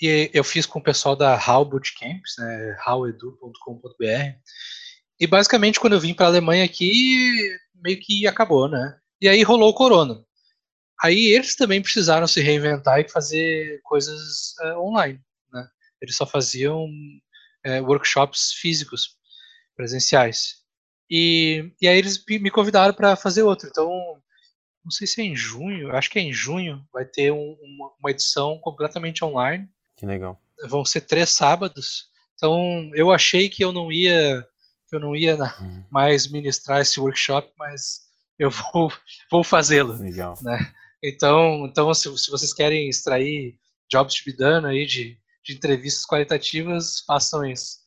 [0.00, 4.38] E eu fiz com o pessoal da How Bootcamps, né, howedu.com.br.
[5.18, 8.96] E basicamente, quando eu vim para a Alemanha aqui, meio que acabou, né?
[9.20, 10.24] E aí rolou o corona.
[11.02, 15.20] Aí eles também precisaram se reinventar e fazer coisas uh, online,
[15.52, 15.66] né?
[16.00, 19.20] Eles só faziam uh, workshops físicos
[19.82, 20.62] presenciais.
[21.10, 23.68] E, e aí eles me convidaram para fazer outro.
[23.68, 23.90] Então,
[24.84, 27.92] não sei se é em junho, acho que é em junho, vai ter um, uma,
[27.98, 29.68] uma, edição completamente online.
[29.96, 30.40] Que legal.
[30.68, 32.06] Vão ser três sábados.
[32.36, 34.46] Então, eu achei que eu não ia
[34.92, 35.82] eu não ia hum.
[35.90, 38.02] mais ministrar esse workshop, mas
[38.38, 38.92] eu vou,
[39.30, 39.94] vou fazê-lo.
[39.94, 40.38] Legal.
[40.42, 40.70] Né?
[41.02, 43.58] Então, então se, se, vocês querem extrair
[43.90, 47.81] jobs to be done aí de, de entrevistas qualitativas, façam isso.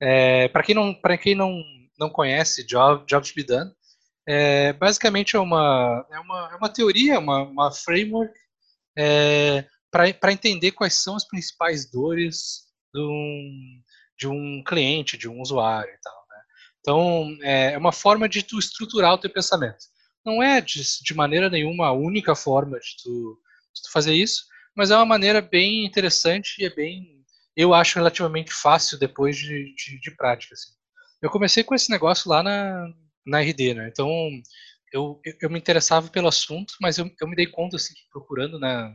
[0.00, 1.62] É, para quem não para quem não
[1.98, 3.70] não conhece Job Job to be Done,
[4.26, 8.34] é, basicamente é uma é uma, é uma teoria, uma, uma framework
[8.96, 13.82] é, para entender quais são as principais dores de um,
[14.18, 16.26] de um cliente, de um usuário e tal.
[16.28, 16.36] Né?
[16.80, 19.84] Então é, é uma forma de tu estruturar o teu pensamento.
[20.24, 23.38] Não é de, de maneira nenhuma a única forma de tu,
[23.74, 27.13] de tu fazer isso, mas é uma maneira bem interessante e é bem
[27.56, 30.54] eu acho relativamente fácil depois de, de, de prática.
[30.54, 30.72] Assim.
[31.22, 32.88] Eu comecei com esse negócio lá na,
[33.26, 33.88] na RD, né?
[33.88, 34.08] Então,
[34.92, 38.58] eu, eu me interessava pelo assunto, mas eu, eu me dei conta, assim, que procurando
[38.58, 38.94] na,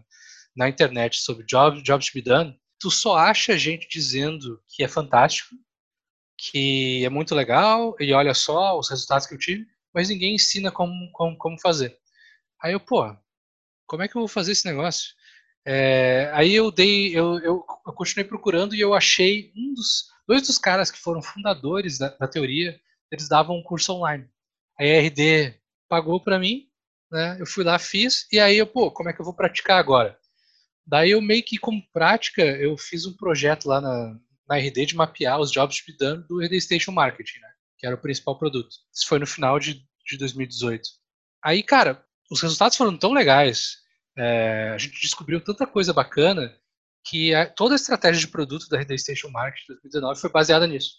[0.56, 4.88] na internet sobre jobs, jobs to be done, tu só acha gente dizendo que é
[4.88, 5.56] fantástico,
[6.38, 10.72] que é muito legal, e olha só os resultados que eu tive, mas ninguém ensina
[10.72, 11.98] como, como, como fazer.
[12.62, 13.04] Aí eu, pô,
[13.86, 15.14] como é que eu vou fazer esse negócio?
[15.72, 20.42] É, aí eu dei, eu, eu, eu, continuei procurando e eu achei um dos dois
[20.42, 24.28] dos caras que foram fundadores da, da teoria, eles davam um curso online.
[24.80, 25.54] A RD
[25.88, 26.68] pagou para mim,
[27.12, 27.38] né?
[27.40, 30.18] Eu fui lá, fiz e aí eu, pô, como é que eu vou praticar agora?
[30.88, 34.96] Daí eu meio que como prática, eu fiz um projeto lá na, na RD de
[34.96, 37.50] mapear os jobs de dano do RD Station Marketing, né?
[37.78, 38.76] Que era o principal produto.
[38.92, 40.82] Isso foi no final de, de 2018.
[41.44, 43.79] Aí, cara, os resultados foram tão legais
[44.20, 46.54] é, a gente descobriu tanta coisa bacana
[47.06, 50.96] que a, toda a estratégia de produto da Rede Station Market 2019 foi baseada nisso.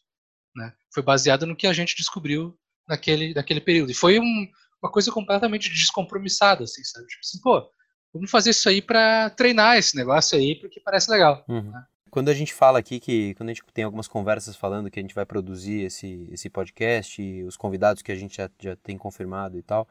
[0.56, 0.72] Né?
[0.92, 2.58] Foi baseada no que a gente descobriu
[2.88, 3.90] naquele, naquele período.
[3.90, 4.48] E foi um,
[4.82, 7.06] uma coisa completamente descompromissada, assim, sabe?
[7.08, 7.70] Tipo assim, pô,
[8.14, 11.44] vamos fazer isso aí para treinar esse negócio aí, porque parece legal.
[11.46, 11.70] Uhum.
[11.70, 11.84] Né?
[12.10, 15.02] Quando a gente fala aqui que, quando a gente tem algumas conversas falando que a
[15.02, 18.96] gente vai produzir esse, esse podcast e os convidados que a gente já, já tem
[18.96, 19.86] confirmado e tal,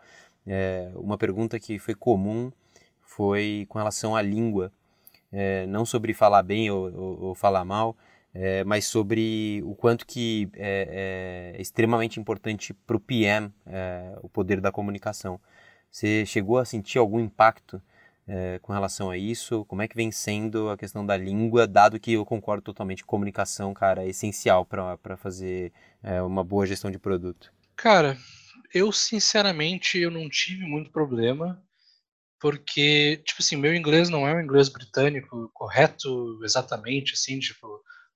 [0.48, 2.52] é, uma pergunta que foi comum
[3.10, 4.72] foi com relação à língua,
[5.32, 7.98] é, não sobre falar bem ou, ou, ou falar mal,
[8.34, 14.30] é, mas sobre o quanto que é, é extremamente importante para o PM é, o
[14.30, 15.40] poder da comunicação.
[15.90, 17.82] Você chegou a sentir algum impacto
[18.28, 19.66] é, com relação a isso?
[19.66, 23.74] Como é que vem sendo a questão da língua, dado que eu concordo totalmente, comunicação,
[23.74, 27.52] cara, é essencial para fazer é, uma boa gestão de produto?
[27.76, 28.16] Cara,
[28.72, 31.60] eu sinceramente eu não tive muito problema,
[32.40, 37.68] porque, tipo assim, meu inglês não é um inglês britânico correto exatamente, assim, tipo,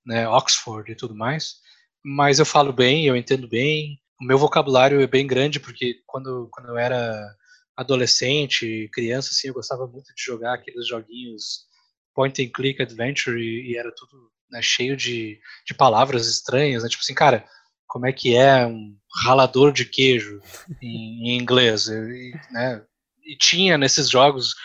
[0.06, 1.56] né, Oxford e tudo mais,
[2.04, 6.48] mas eu falo bem, eu entendo bem, o meu vocabulário é bem grande, porque quando,
[6.52, 7.36] quando eu era
[7.76, 11.66] adolescente, criança, assim, eu gostava muito de jogar aqueles joguinhos
[12.14, 16.90] point and click adventure e, e era tudo né, cheio de, de palavras estranhas, né?
[16.90, 17.46] Tipo assim, cara,
[17.88, 20.40] como é que é um ralador de queijo
[20.82, 21.88] em, em inglês?
[21.88, 22.86] E, né?
[23.26, 24.56] E tinha nesses jogos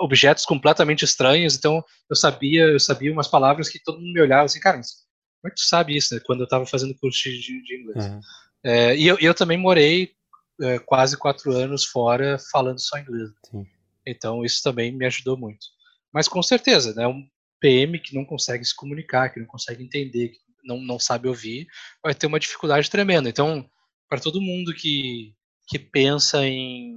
[0.00, 4.44] objetos completamente estranhos, então eu sabia, eu sabia umas palavras que todo mundo me olhava
[4.44, 6.14] assim, cara, como é que tu sabe isso?
[6.14, 6.20] Né?
[6.24, 8.06] Quando eu estava fazendo curso de, de inglês.
[8.06, 8.20] Uhum.
[8.64, 10.12] É, e eu, eu, também morei
[10.60, 13.30] é, quase quatro anos fora falando só inglês.
[13.50, 13.66] Sim.
[14.06, 15.66] Então isso também me ajudou muito.
[16.12, 17.26] Mas com certeza, né, um
[17.60, 21.66] PM que não consegue se comunicar, que não consegue entender, que não, não sabe ouvir,
[22.02, 23.28] vai ter uma dificuldade tremenda.
[23.28, 23.68] Então,
[24.08, 25.34] para todo mundo que,
[25.68, 26.96] que pensa em,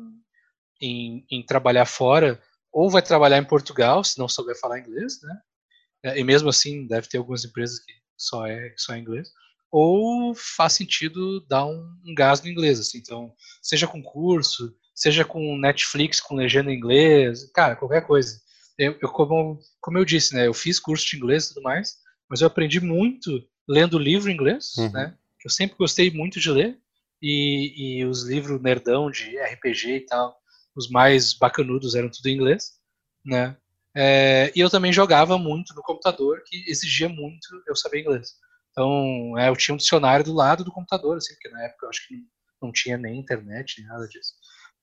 [0.85, 5.41] em, em, trabalhar fora, ou vai trabalhar em Portugal, se não souber falar inglês, né?
[6.03, 9.29] É, e mesmo assim, deve ter algumas empresas que só é, só é inglês
[9.73, 12.99] ou faz sentido dar um, um gás no inglês, assim.
[12.99, 18.39] Então, seja com curso, seja com Netflix com legenda em inglês, cara, qualquer coisa.
[18.77, 21.95] Eu, eu, como, como eu disse, né, eu fiz curso de inglês e tudo mais,
[22.29, 24.91] mas eu aprendi muito lendo livro em inglês, uhum.
[24.91, 26.77] né, que eu sempre gostei muito de ler,
[27.19, 30.37] e, e os livros nerdão de RPG e tal,
[30.75, 32.71] os mais bacanudos eram tudo em inglês,
[33.25, 33.55] né,
[33.95, 38.33] é, e eu também jogava muito no computador, que exigia muito eu saber inglês.
[38.71, 41.89] Então, é, eu tinha um dicionário do lado do computador, assim, porque na época eu
[41.89, 42.15] acho que
[42.61, 44.33] não, tinha nem internet, nem nada disso.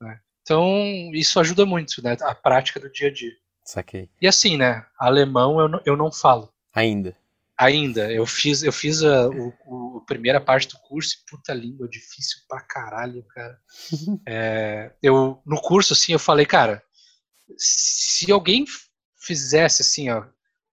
[0.01, 0.21] Né?
[0.43, 2.17] Então, isso ajuda muito, né?
[2.23, 3.33] A prática do dia a dia.
[3.65, 4.09] Saquei.
[4.21, 4.87] E assim, né?
[4.99, 6.53] Alemão eu não, eu não falo.
[6.73, 7.17] Ainda.
[7.61, 8.11] Ainda.
[8.11, 12.39] Eu fiz, eu fiz a, o, a primeira parte do curso e puta língua, difícil
[12.49, 13.59] pra caralho, cara.
[14.27, 16.83] é, eu, no curso, assim, eu falei, cara,
[17.59, 18.65] se alguém
[19.19, 20.25] fizesse assim, ó,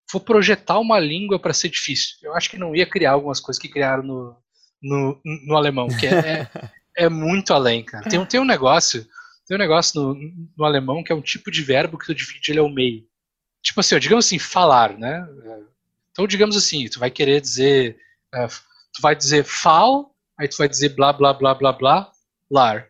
[0.09, 2.15] for projetar uma língua para ser difícil.
[2.23, 4.37] Eu acho que não ia criar algumas coisas que criaram no,
[4.81, 6.49] no, no alemão, que é, é,
[6.95, 8.07] é, muito além, cara.
[8.07, 9.05] Tem, tem um negócio,
[9.45, 10.15] tem um negócio no,
[10.57, 13.03] no alemão que é um tipo de verbo que tu divide ele ao meio.
[13.61, 15.27] Tipo assim, ó, digamos assim, falar, né?
[16.17, 17.95] Então, digamos assim, tu vai querer dizer,
[18.33, 18.47] uh,
[18.91, 22.11] tu vai dizer fal, aí tu vai dizer blá blá blá blá blá,
[22.49, 22.87] lar.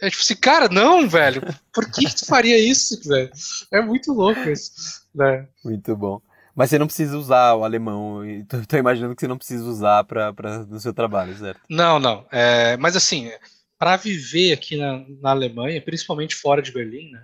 [0.00, 1.42] É tipo assim, cara, não, velho.
[1.70, 3.30] Por que, que tu faria isso, velho?
[3.70, 4.72] É muito louco isso.
[5.14, 5.46] Né?
[5.62, 6.22] Muito bom.
[6.54, 8.22] Mas você não precisa usar o alemão.
[8.66, 11.60] Tô, imaginando que você não precisa usar pra, pra, no seu trabalho, certo?
[11.68, 12.26] Não, não.
[12.32, 13.30] É, mas assim,
[13.78, 17.22] para viver aqui na, na, Alemanha, principalmente fora de Berlim, né?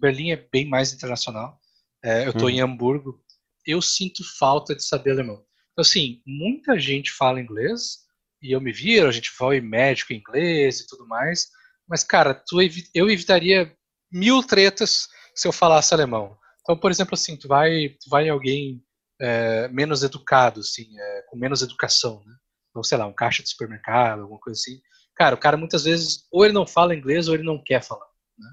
[0.00, 1.58] Berlim é bem mais internacional.
[2.04, 2.50] É, eu estou hum.
[2.50, 3.20] em Hamburgo.
[3.66, 5.44] Eu sinto falta de saber alemão.
[5.72, 8.00] Então, assim, muita gente fala inglês
[8.42, 11.48] e eu me viro, a gente vai médico em inglês e tudo mais
[11.92, 12.58] mas, cara, tu,
[12.94, 13.70] eu evitaria
[14.10, 16.36] mil tretas se eu falasse alemão.
[16.62, 18.82] Então, por exemplo, assim, tu vai, tu vai em alguém
[19.20, 22.34] é, menos educado, assim, é, com menos educação, né?
[22.74, 24.80] Ou, sei lá, um caixa de supermercado, alguma coisa assim.
[25.14, 28.08] Cara, o cara muitas vezes, ou ele não fala inglês, ou ele não quer falar,
[28.38, 28.50] né?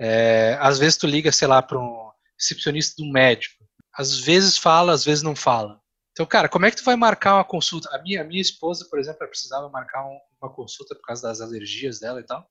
[0.00, 3.55] É, às vezes tu liga, sei lá, para um recepcionista do médico.
[3.96, 5.80] Às vezes fala, às vezes não fala.
[6.12, 7.88] Então, cara, como é que tu vai marcar uma consulta?
[7.94, 11.22] A minha, a minha esposa, por exemplo, ela precisava marcar um, uma consulta por causa
[11.22, 12.48] das alergias dela e tal.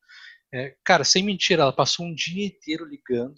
[0.53, 3.35] É, cara, sem mentira, ela passou um dia inteiro ligando.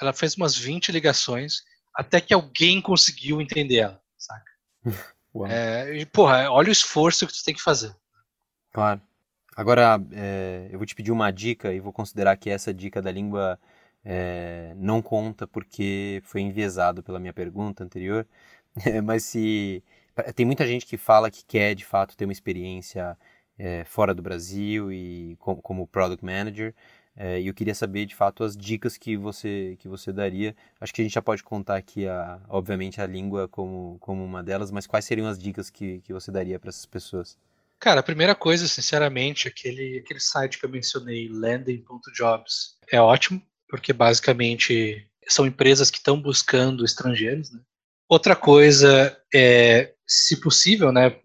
[0.00, 1.62] Ela fez umas 20 ligações
[1.94, 4.52] até que alguém conseguiu entender ela, saca?
[5.50, 7.94] É, e, porra, olha o esforço que tu tem que fazer.
[8.72, 9.02] Claro.
[9.54, 13.12] Agora, é, eu vou te pedir uma dica e vou considerar que essa dica da
[13.12, 13.58] língua
[14.08, 18.26] é, não conta porque foi enviesado pela minha pergunta anterior.
[19.04, 19.82] mas se.
[20.34, 23.18] Tem muita gente que fala que quer de fato ter uma experiência
[23.58, 26.74] é, fora do Brasil e como, como Product Manager.
[27.16, 30.54] É, e eu queria saber de fato as dicas que você que você daria.
[30.80, 34.42] Acho que a gente já pode contar aqui, a, obviamente, a língua como, como uma
[34.42, 37.36] delas, mas quais seriam as dicas que, que você daria para essas pessoas?
[37.78, 43.92] Cara, a primeira coisa, sinceramente, aquele, aquele site que eu mencionei, landing.jobs, é ótimo, porque
[43.92, 47.60] basicamente são empresas que estão buscando estrangeiros, né?
[48.08, 51.18] Outra coisa é, se possível, né?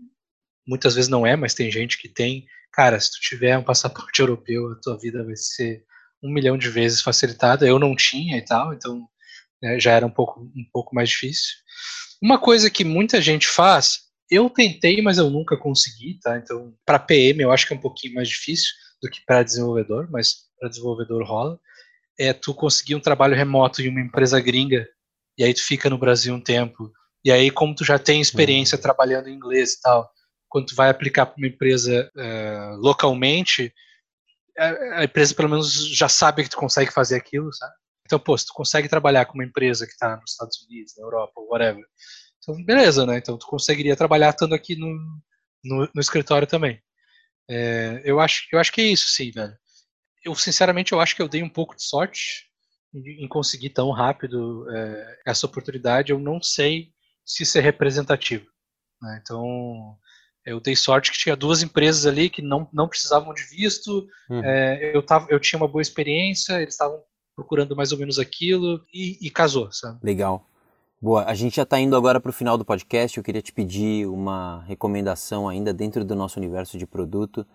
[0.65, 2.45] Muitas vezes não é, mas tem gente que tem.
[2.73, 5.83] Cara, se tu tiver um passaporte europeu, a tua vida vai ser
[6.23, 7.67] um milhão de vezes facilitada.
[7.67, 9.07] Eu não tinha e tal, então
[9.61, 11.53] né, já era um pouco, um pouco mais difícil.
[12.21, 16.37] Uma coisa que muita gente faz, eu tentei, mas eu nunca consegui, tá?
[16.37, 18.71] Então, para PM eu acho que é um pouquinho mais difícil
[19.01, 21.59] do que para desenvolvedor, mas para desenvolvedor rola.
[22.21, 24.87] É tu conseguir um trabalho remoto em uma empresa gringa
[25.37, 26.91] e aí tu fica no Brasil um tempo
[27.25, 28.81] e aí como tu já tem experiência uhum.
[28.81, 30.09] trabalhando em inglês e tal,
[30.47, 33.73] quando tu vai aplicar para uma empresa uh, localmente,
[34.57, 37.73] a, a, empresa pelo menos já sabe que tu consegue fazer aquilo, sabe?
[38.05, 41.05] Então, pô, se tu consegue trabalhar com uma empresa que está nos Estados Unidos, na
[41.05, 41.83] Europa, whatever,
[42.37, 43.17] então beleza, né?
[43.17, 44.89] Então tu conseguiria trabalhar estando aqui no,
[45.63, 46.81] no, no escritório também.
[47.49, 49.55] É, eu acho, eu acho que é isso, sim, velho.
[50.23, 52.45] Eu sinceramente eu acho que eu dei um pouco de sorte
[52.93, 56.11] em, conseguir tão rápido é, essa oportunidade.
[56.11, 56.91] Eu não sei
[57.25, 58.45] se isso é representativo.
[59.01, 59.19] Né?
[59.21, 59.97] Então
[60.45, 64.07] eu dei sorte que tinha duas empresas ali que não, não precisavam de visto.
[64.29, 64.43] Uhum.
[64.43, 67.01] É, eu, tava, eu tinha uma boa experiência, eles estavam
[67.35, 69.99] procurando mais ou menos aquilo e, e casou, sabe?
[70.03, 70.47] Legal.
[71.01, 73.17] Boa, a gente já está indo agora para o final do podcast.
[73.17, 77.45] Eu queria te pedir uma recomendação ainda dentro do nosso universo de produto.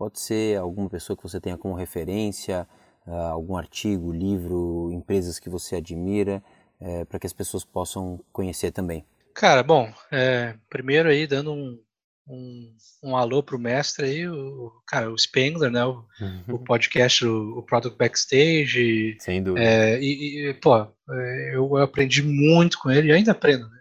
[0.00, 2.66] Pode ser alguma pessoa que você tenha como referência,
[3.06, 6.42] uh, algum artigo, livro, empresas que você admira,
[6.80, 9.04] uh, para que as pessoas possam conhecer também.
[9.34, 11.78] Cara, bom, é, primeiro aí dando um,
[12.26, 15.84] um, um alô pro mestre aí, o, cara, o Spengler, né?
[15.84, 16.54] O, uhum.
[16.54, 19.18] o podcast, o, o, Product Backstage.
[19.20, 19.66] Sem dúvida.
[19.66, 23.80] É, e, e, pô, é, eu, eu, aprendi muito com ele e ainda aprendo, né?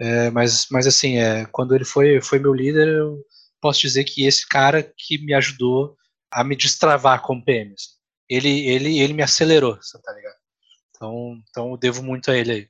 [0.00, 3.22] É, mas, mas assim, é, quando ele foi, foi meu líder, eu
[3.60, 5.96] posso dizer que esse cara que me ajudou
[6.30, 7.72] a me destravar como PM.
[7.72, 7.90] Assim.
[8.28, 10.36] Ele, ele, ele me acelerou, tá ligado?
[10.90, 12.68] Então, então eu devo muito a ele aí.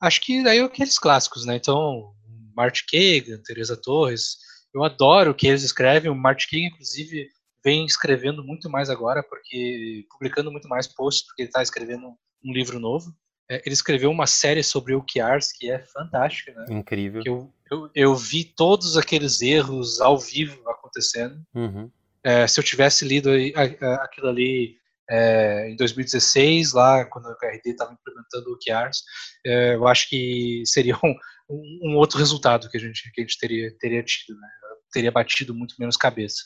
[0.00, 1.56] Acho que daí é aqueles clássicos, né?
[1.56, 2.12] Então,
[2.54, 4.36] Mart Kagan, Teresa Torres,
[4.74, 6.10] eu adoro o que eles escrevem.
[6.10, 7.28] O Mart Kagan, inclusive,
[7.64, 12.08] vem escrevendo muito mais agora, porque publicando muito mais posts, porque ele está escrevendo
[12.44, 13.12] um livro novo.
[13.50, 16.66] É, ele escreveu uma série sobre OKRs que é fantástica, né?
[16.70, 17.22] Incrível.
[17.24, 21.40] Eu, eu, eu vi todos aqueles erros ao vivo acontecendo.
[21.54, 21.90] Uhum.
[22.22, 23.30] É, se eu tivesse lido
[24.02, 24.76] aquilo ali
[25.08, 29.02] é, em 2016, lá quando o KRD estava implementando OKRs,
[29.46, 31.14] é, eu acho que seria um,
[31.82, 34.48] um, outro resultado que a gente, que a gente teria, teria tido, né?
[34.92, 36.42] teria batido muito menos cabeça.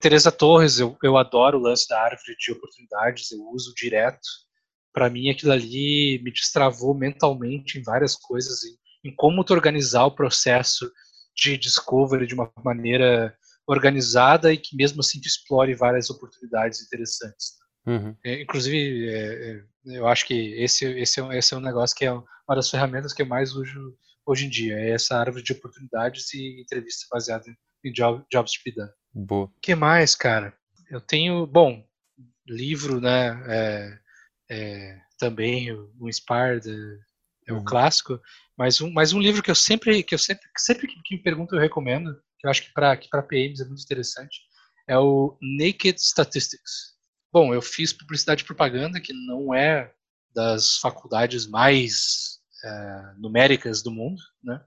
[0.00, 4.28] Teresa Torres, eu, eu adoro o lance da árvore de oportunidades, eu uso direto.
[4.92, 10.04] Para mim, aquilo ali me destravou mentalmente em várias coisas, em, em como tu organizar
[10.04, 10.90] o processo
[11.34, 13.34] de discovery de uma maneira
[13.66, 17.62] organizada e que mesmo assim tu explore várias oportunidades interessantes.
[17.86, 18.14] Uhum.
[18.24, 22.04] É, inclusive, é, é, eu acho que esse, esse, é, esse é um negócio que
[22.04, 22.24] é uma
[22.54, 24.74] das ferramentas que eu mais uso hoje em dia.
[24.78, 27.44] É essa árvore de oportunidades e entrevista baseada
[27.84, 28.90] em job, jobs to be done.
[29.14, 29.50] Boa.
[29.60, 30.54] Que mais, cara?
[30.90, 31.84] Eu tenho, bom,
[32.46, 33.42] livro, né?
[33.48, 33.98] É,
[34.52, 36.68] é, também o Inspired
[37.48, 37.64] é, o uhum.
[37.64, 38.20] clássico,
[38.56, 41.54] mas um, mas um livro que eu sempre que eu sempre sempre que me pergunto
[41.54, 44.40] eu recomendo, que eu acho que para que para PMs é muito interessante,
[44.86, 46.92] é o Naked Statistics.
[47.32, 49.90] Bom, eu fiz publicidade e propaganda, que não é
[50.34, 54.62] das faculdades mais é, numéricas do mundo, né?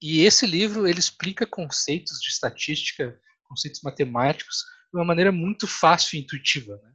[0.00, 6.16] E esse livro ele explica conceitos de estatística, conceitos matemáticos de uma maneira muito fácil
[6.16, 6.90] e intuitiva, né?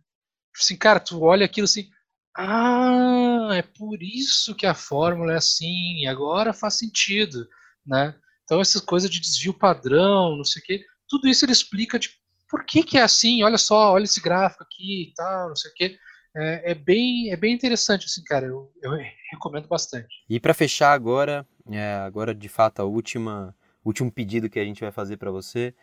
[0.54, 1.90] Tipo assim, cara, tu olha aquilo assim,
[2.38, 7.48] ah, é por isso que a fórmula é assim, e agora faz sentido,
[7.86, 8.16] né?
[8.44, 12.08] Então essas coisas de desvio padrão, não sei o quê, tudo isso ele explica de
[12.10, 15.56] tipo, por que que é assim, olha só, olha esse gráfico aqui e tal, não
[15.56, 15.98] sei o quê
[16.38, 18.46] é, é, bem, é bem interessante, assim, cara.
[18.46, 18.92] Eu, eu
[19.32, 20.08] recomendo bastante.
[20.30, 24.82] E para fechar agora, é, agora de fato a última, último pedido que a gente
[24.82, 25.74] vai fazer para você,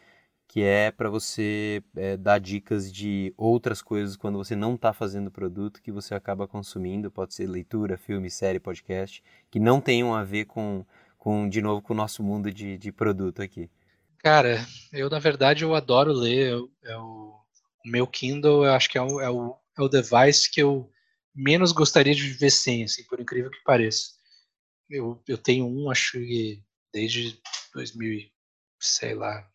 [0.55, 5.29] que é para você é, dar dicas de outras coisas quando você não está fazendo
[5.29, 10.23] produto que você acaba consumindo, pode ser leitura, filme, série, podcast, que não tenham a
[10.23, 10.87] ver com,
[11.19, 13.69] com de novo, com o nosso mundo de, de produto aqui.
[14.19, 16.53] Cara, eu na verdade eu adoro ler.
[16.53, 17.37] Eu, eu, o
[17.85, 20.89] meu Kindle, eu acho que é o, é o é o device que eu
[21.35, 24.13] menos gostaria de viver sem, assim, por incrível que pareça.
[24.89, 27.41] Eu, eu tenho um, acho que desde
[27.75, 28.31] 2000,
[28.79, 29.51] sei lá,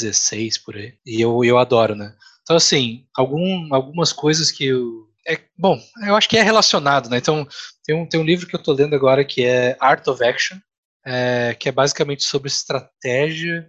[0.00, 0.94] 16 por aí.
[1.04, 2.14] E eu, eu adoro, né?
[2.42, 5.06] Então, assim, algum, algumas coisas que eu.
[5.26, 7.18] É, bom, eu acho que é relacionado, né?
[7.18, 7.46] Então,
[7.84, 10.58] tem um, tem um livro que eu tô lendo agora que é Art of Action,
[11.04, 13.68] é, que é basicamente sobre estratégia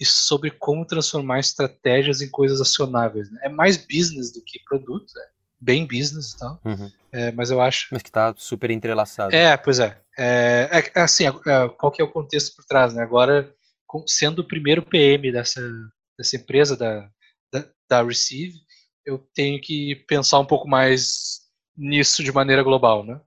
[0.00, 3.30] e sobre como transformar estratégias em coisas acionáveis.
[3.30, 3.40] Né?
[3.44, 6.90] É mais business do que produto, é bem business e tal, uhum.
[7.12, 7.86] é, mas eu acho...
[7.92, 9.34] Mas que está super entrelaçado.
[9.34, 9.96] É, pois é.
[10.18, 13.02] É, é, é assim, é, qual que é o contexto por trás, né?
[13.02, 13.52] Agora,
[14.06, 15.60] sendo o primeiro PM dessa,
[16.18, 17.10] dessa empresa, da,
[17.52, 18.54] da, da Receive,
[19.04, 21.40] eu tenho que pensar um pouco mais
[21.76, 23.20] nisso de maneira global, né?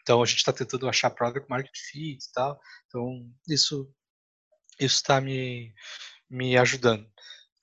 [0.00, 2.58] Então a gente está tentando achar product market fit e tal.
[2.88, 3.92] Então isso
[4.78, 5.74] isso está me,
[6.30, 7.06] me ajudando.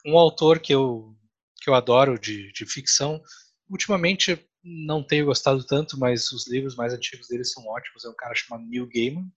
[0.05, 1.15] Um autor que eu,
[1.61, 3.21] que eu adoro de, de ficção,
[3.69, 8.03] ultimamente não tenho gostado tanto, mas os livros mais antigos dele são ótimos.
[8.03, 9.31] É um cara chamado Neil Gaiman.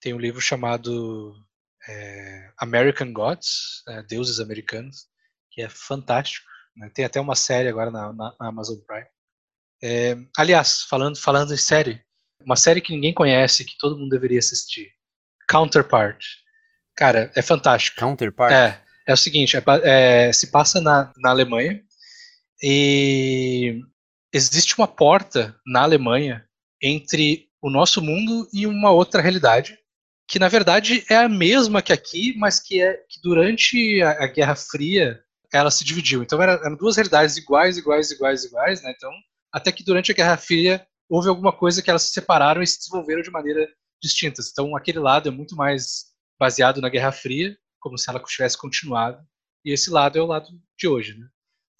[0.00, 1.34] Tem um livro chamado
[1.88, 5.06] é, American Gods, é, Deuses Americanos,
[5.50, 6.46] que é fantástico.
[6.76, 6.90] Né?
[6.94, 9.06] Tem até uma série agora na, na Amazon Prime.
[9.82, 12.02] É, aliás, falando, falando em série,
[12.44, 14.90] uma série que ninguém conhece, que todo mundo deveria assistir.
[15.48, 16.24] Counterpart.
[16.96, 17.98] Cara, é fantástico.
[17.98, 18.52] Counterpart?
[18.52, 18.88] É.
[19.06, 21.82] É o seguinte, é, é, se passa na, na Alemanha
[22.62, 23.80] e
[24.30, 26.46] existe uma porta na Alemanha
[26.82, 29.78] entre o nosso mundo e uma outra realidade,
[30.28, 34.26] que na verdade é a mesma que aqui, mas que é que durante a, a
[34.26, 35.20] Guerra Fria
[35.50, 36.22] ela se dividiu.
[36.22, 38.92] Então era, eram duas realidades iguais, iguais, iguais, iguais, né?
[38.94, 39.10] Então
[39.50, 42.78] até que durante a Guerra Fria houve alguma coisa que elas se separaram e se
[42.78, 43.66] desenvolveram de maneira
[44.02, 44.50] distintas.
[44.50, 49.18] Então aquele lado é muito mais baseado na Guerra Fria, como se ela tivesse continuado,
[49.64, 50.48] e esse lado é o lado
[50.78, 51.26] de hoje, né?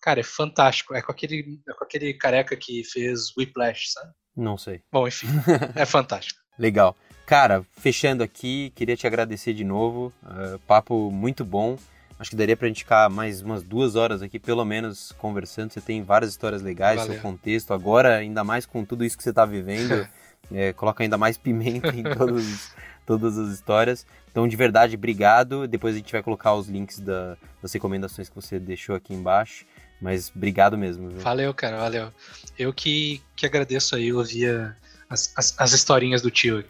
[0.01, 0.95] Cara, é fantástico.
[0.95, 4.13] É com aquele, é com aquele careca que fez Whiplash, sabe?
[4.37, 4.83] Não sei.
[4.91, 5.27] Bom, enfim,
[5.75, 6.41] é fantástico.
[6.59, 6.97] Legal.
[7.25, 10.13] Cara, fechando aqui, queria te agradecer de novo.
[10.23, 11.77] Uh, papo muito bom.
[12.19, 15.73] Acho que daria pra gente ficar mais umas duas horas aqui, pelo menos, conversando.
[15.73, 17.13] Você tem várias histórias legais, Valeu.
[17.13, 17.73] seu contexto.
[17.73, 20.09] Agora, ainda mais com tudo isso que você tá vivendo,
[20.51, 22.73] é, coloca ainda mais pimenta em todos,
[23.07, 24.05] todas as histórias.
[24.33, 25.69] Então, de verdade, obrigado.
[25.69, 29.65] Depois a gente vai colocar os links da, das recomendações que você deixou aqui embaixo.
[30.01, 31.11] Mas obrigado mesmo.
[31.11, 31.21] Viu?
[31.21, 32.13] Valeu, cara, valeu.
[32.59, 34.75] Eu que, que agradeço aí, ouvir
[35.09, 36.65] as, as, as historinhas do tio.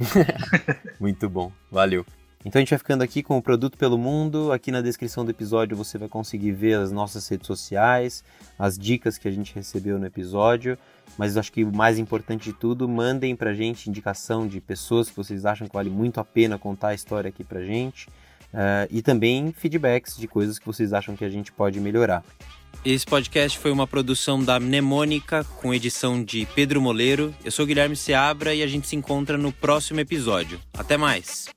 [0.99, 2.05] Muito bom, valeu.
[2.45, 4.53] Então a gente vai ficando aqui com o Produto pelo Mundo.
[4.53, 8.23] Aqui na descrição do episódio você vai conseguir ver as nossas redes sociais,
[8.59, 10.79] as dicas que a gente recebeu no episódio.
[11.17, 15.17] Mas acho que o mais importante de tudo, mandem pra gente indicação de pessoas que
[15.17, 18.09] vocês acham que vale muito a pena contar a história aqui pra gente.
[18.55, 22.25] Uh, e também feedbacks de coisas que vocês acham que a gente pode melhorar.
[22.85, 27.35] Esse podcast foi uma produção da Mnemônica, com edição de Pedro Moleiro.
[27.45, 30.61] Eu sou Guilherme Seabra e a gente se encontra no próximo episódio.
[30.73, 31.49] Até mais!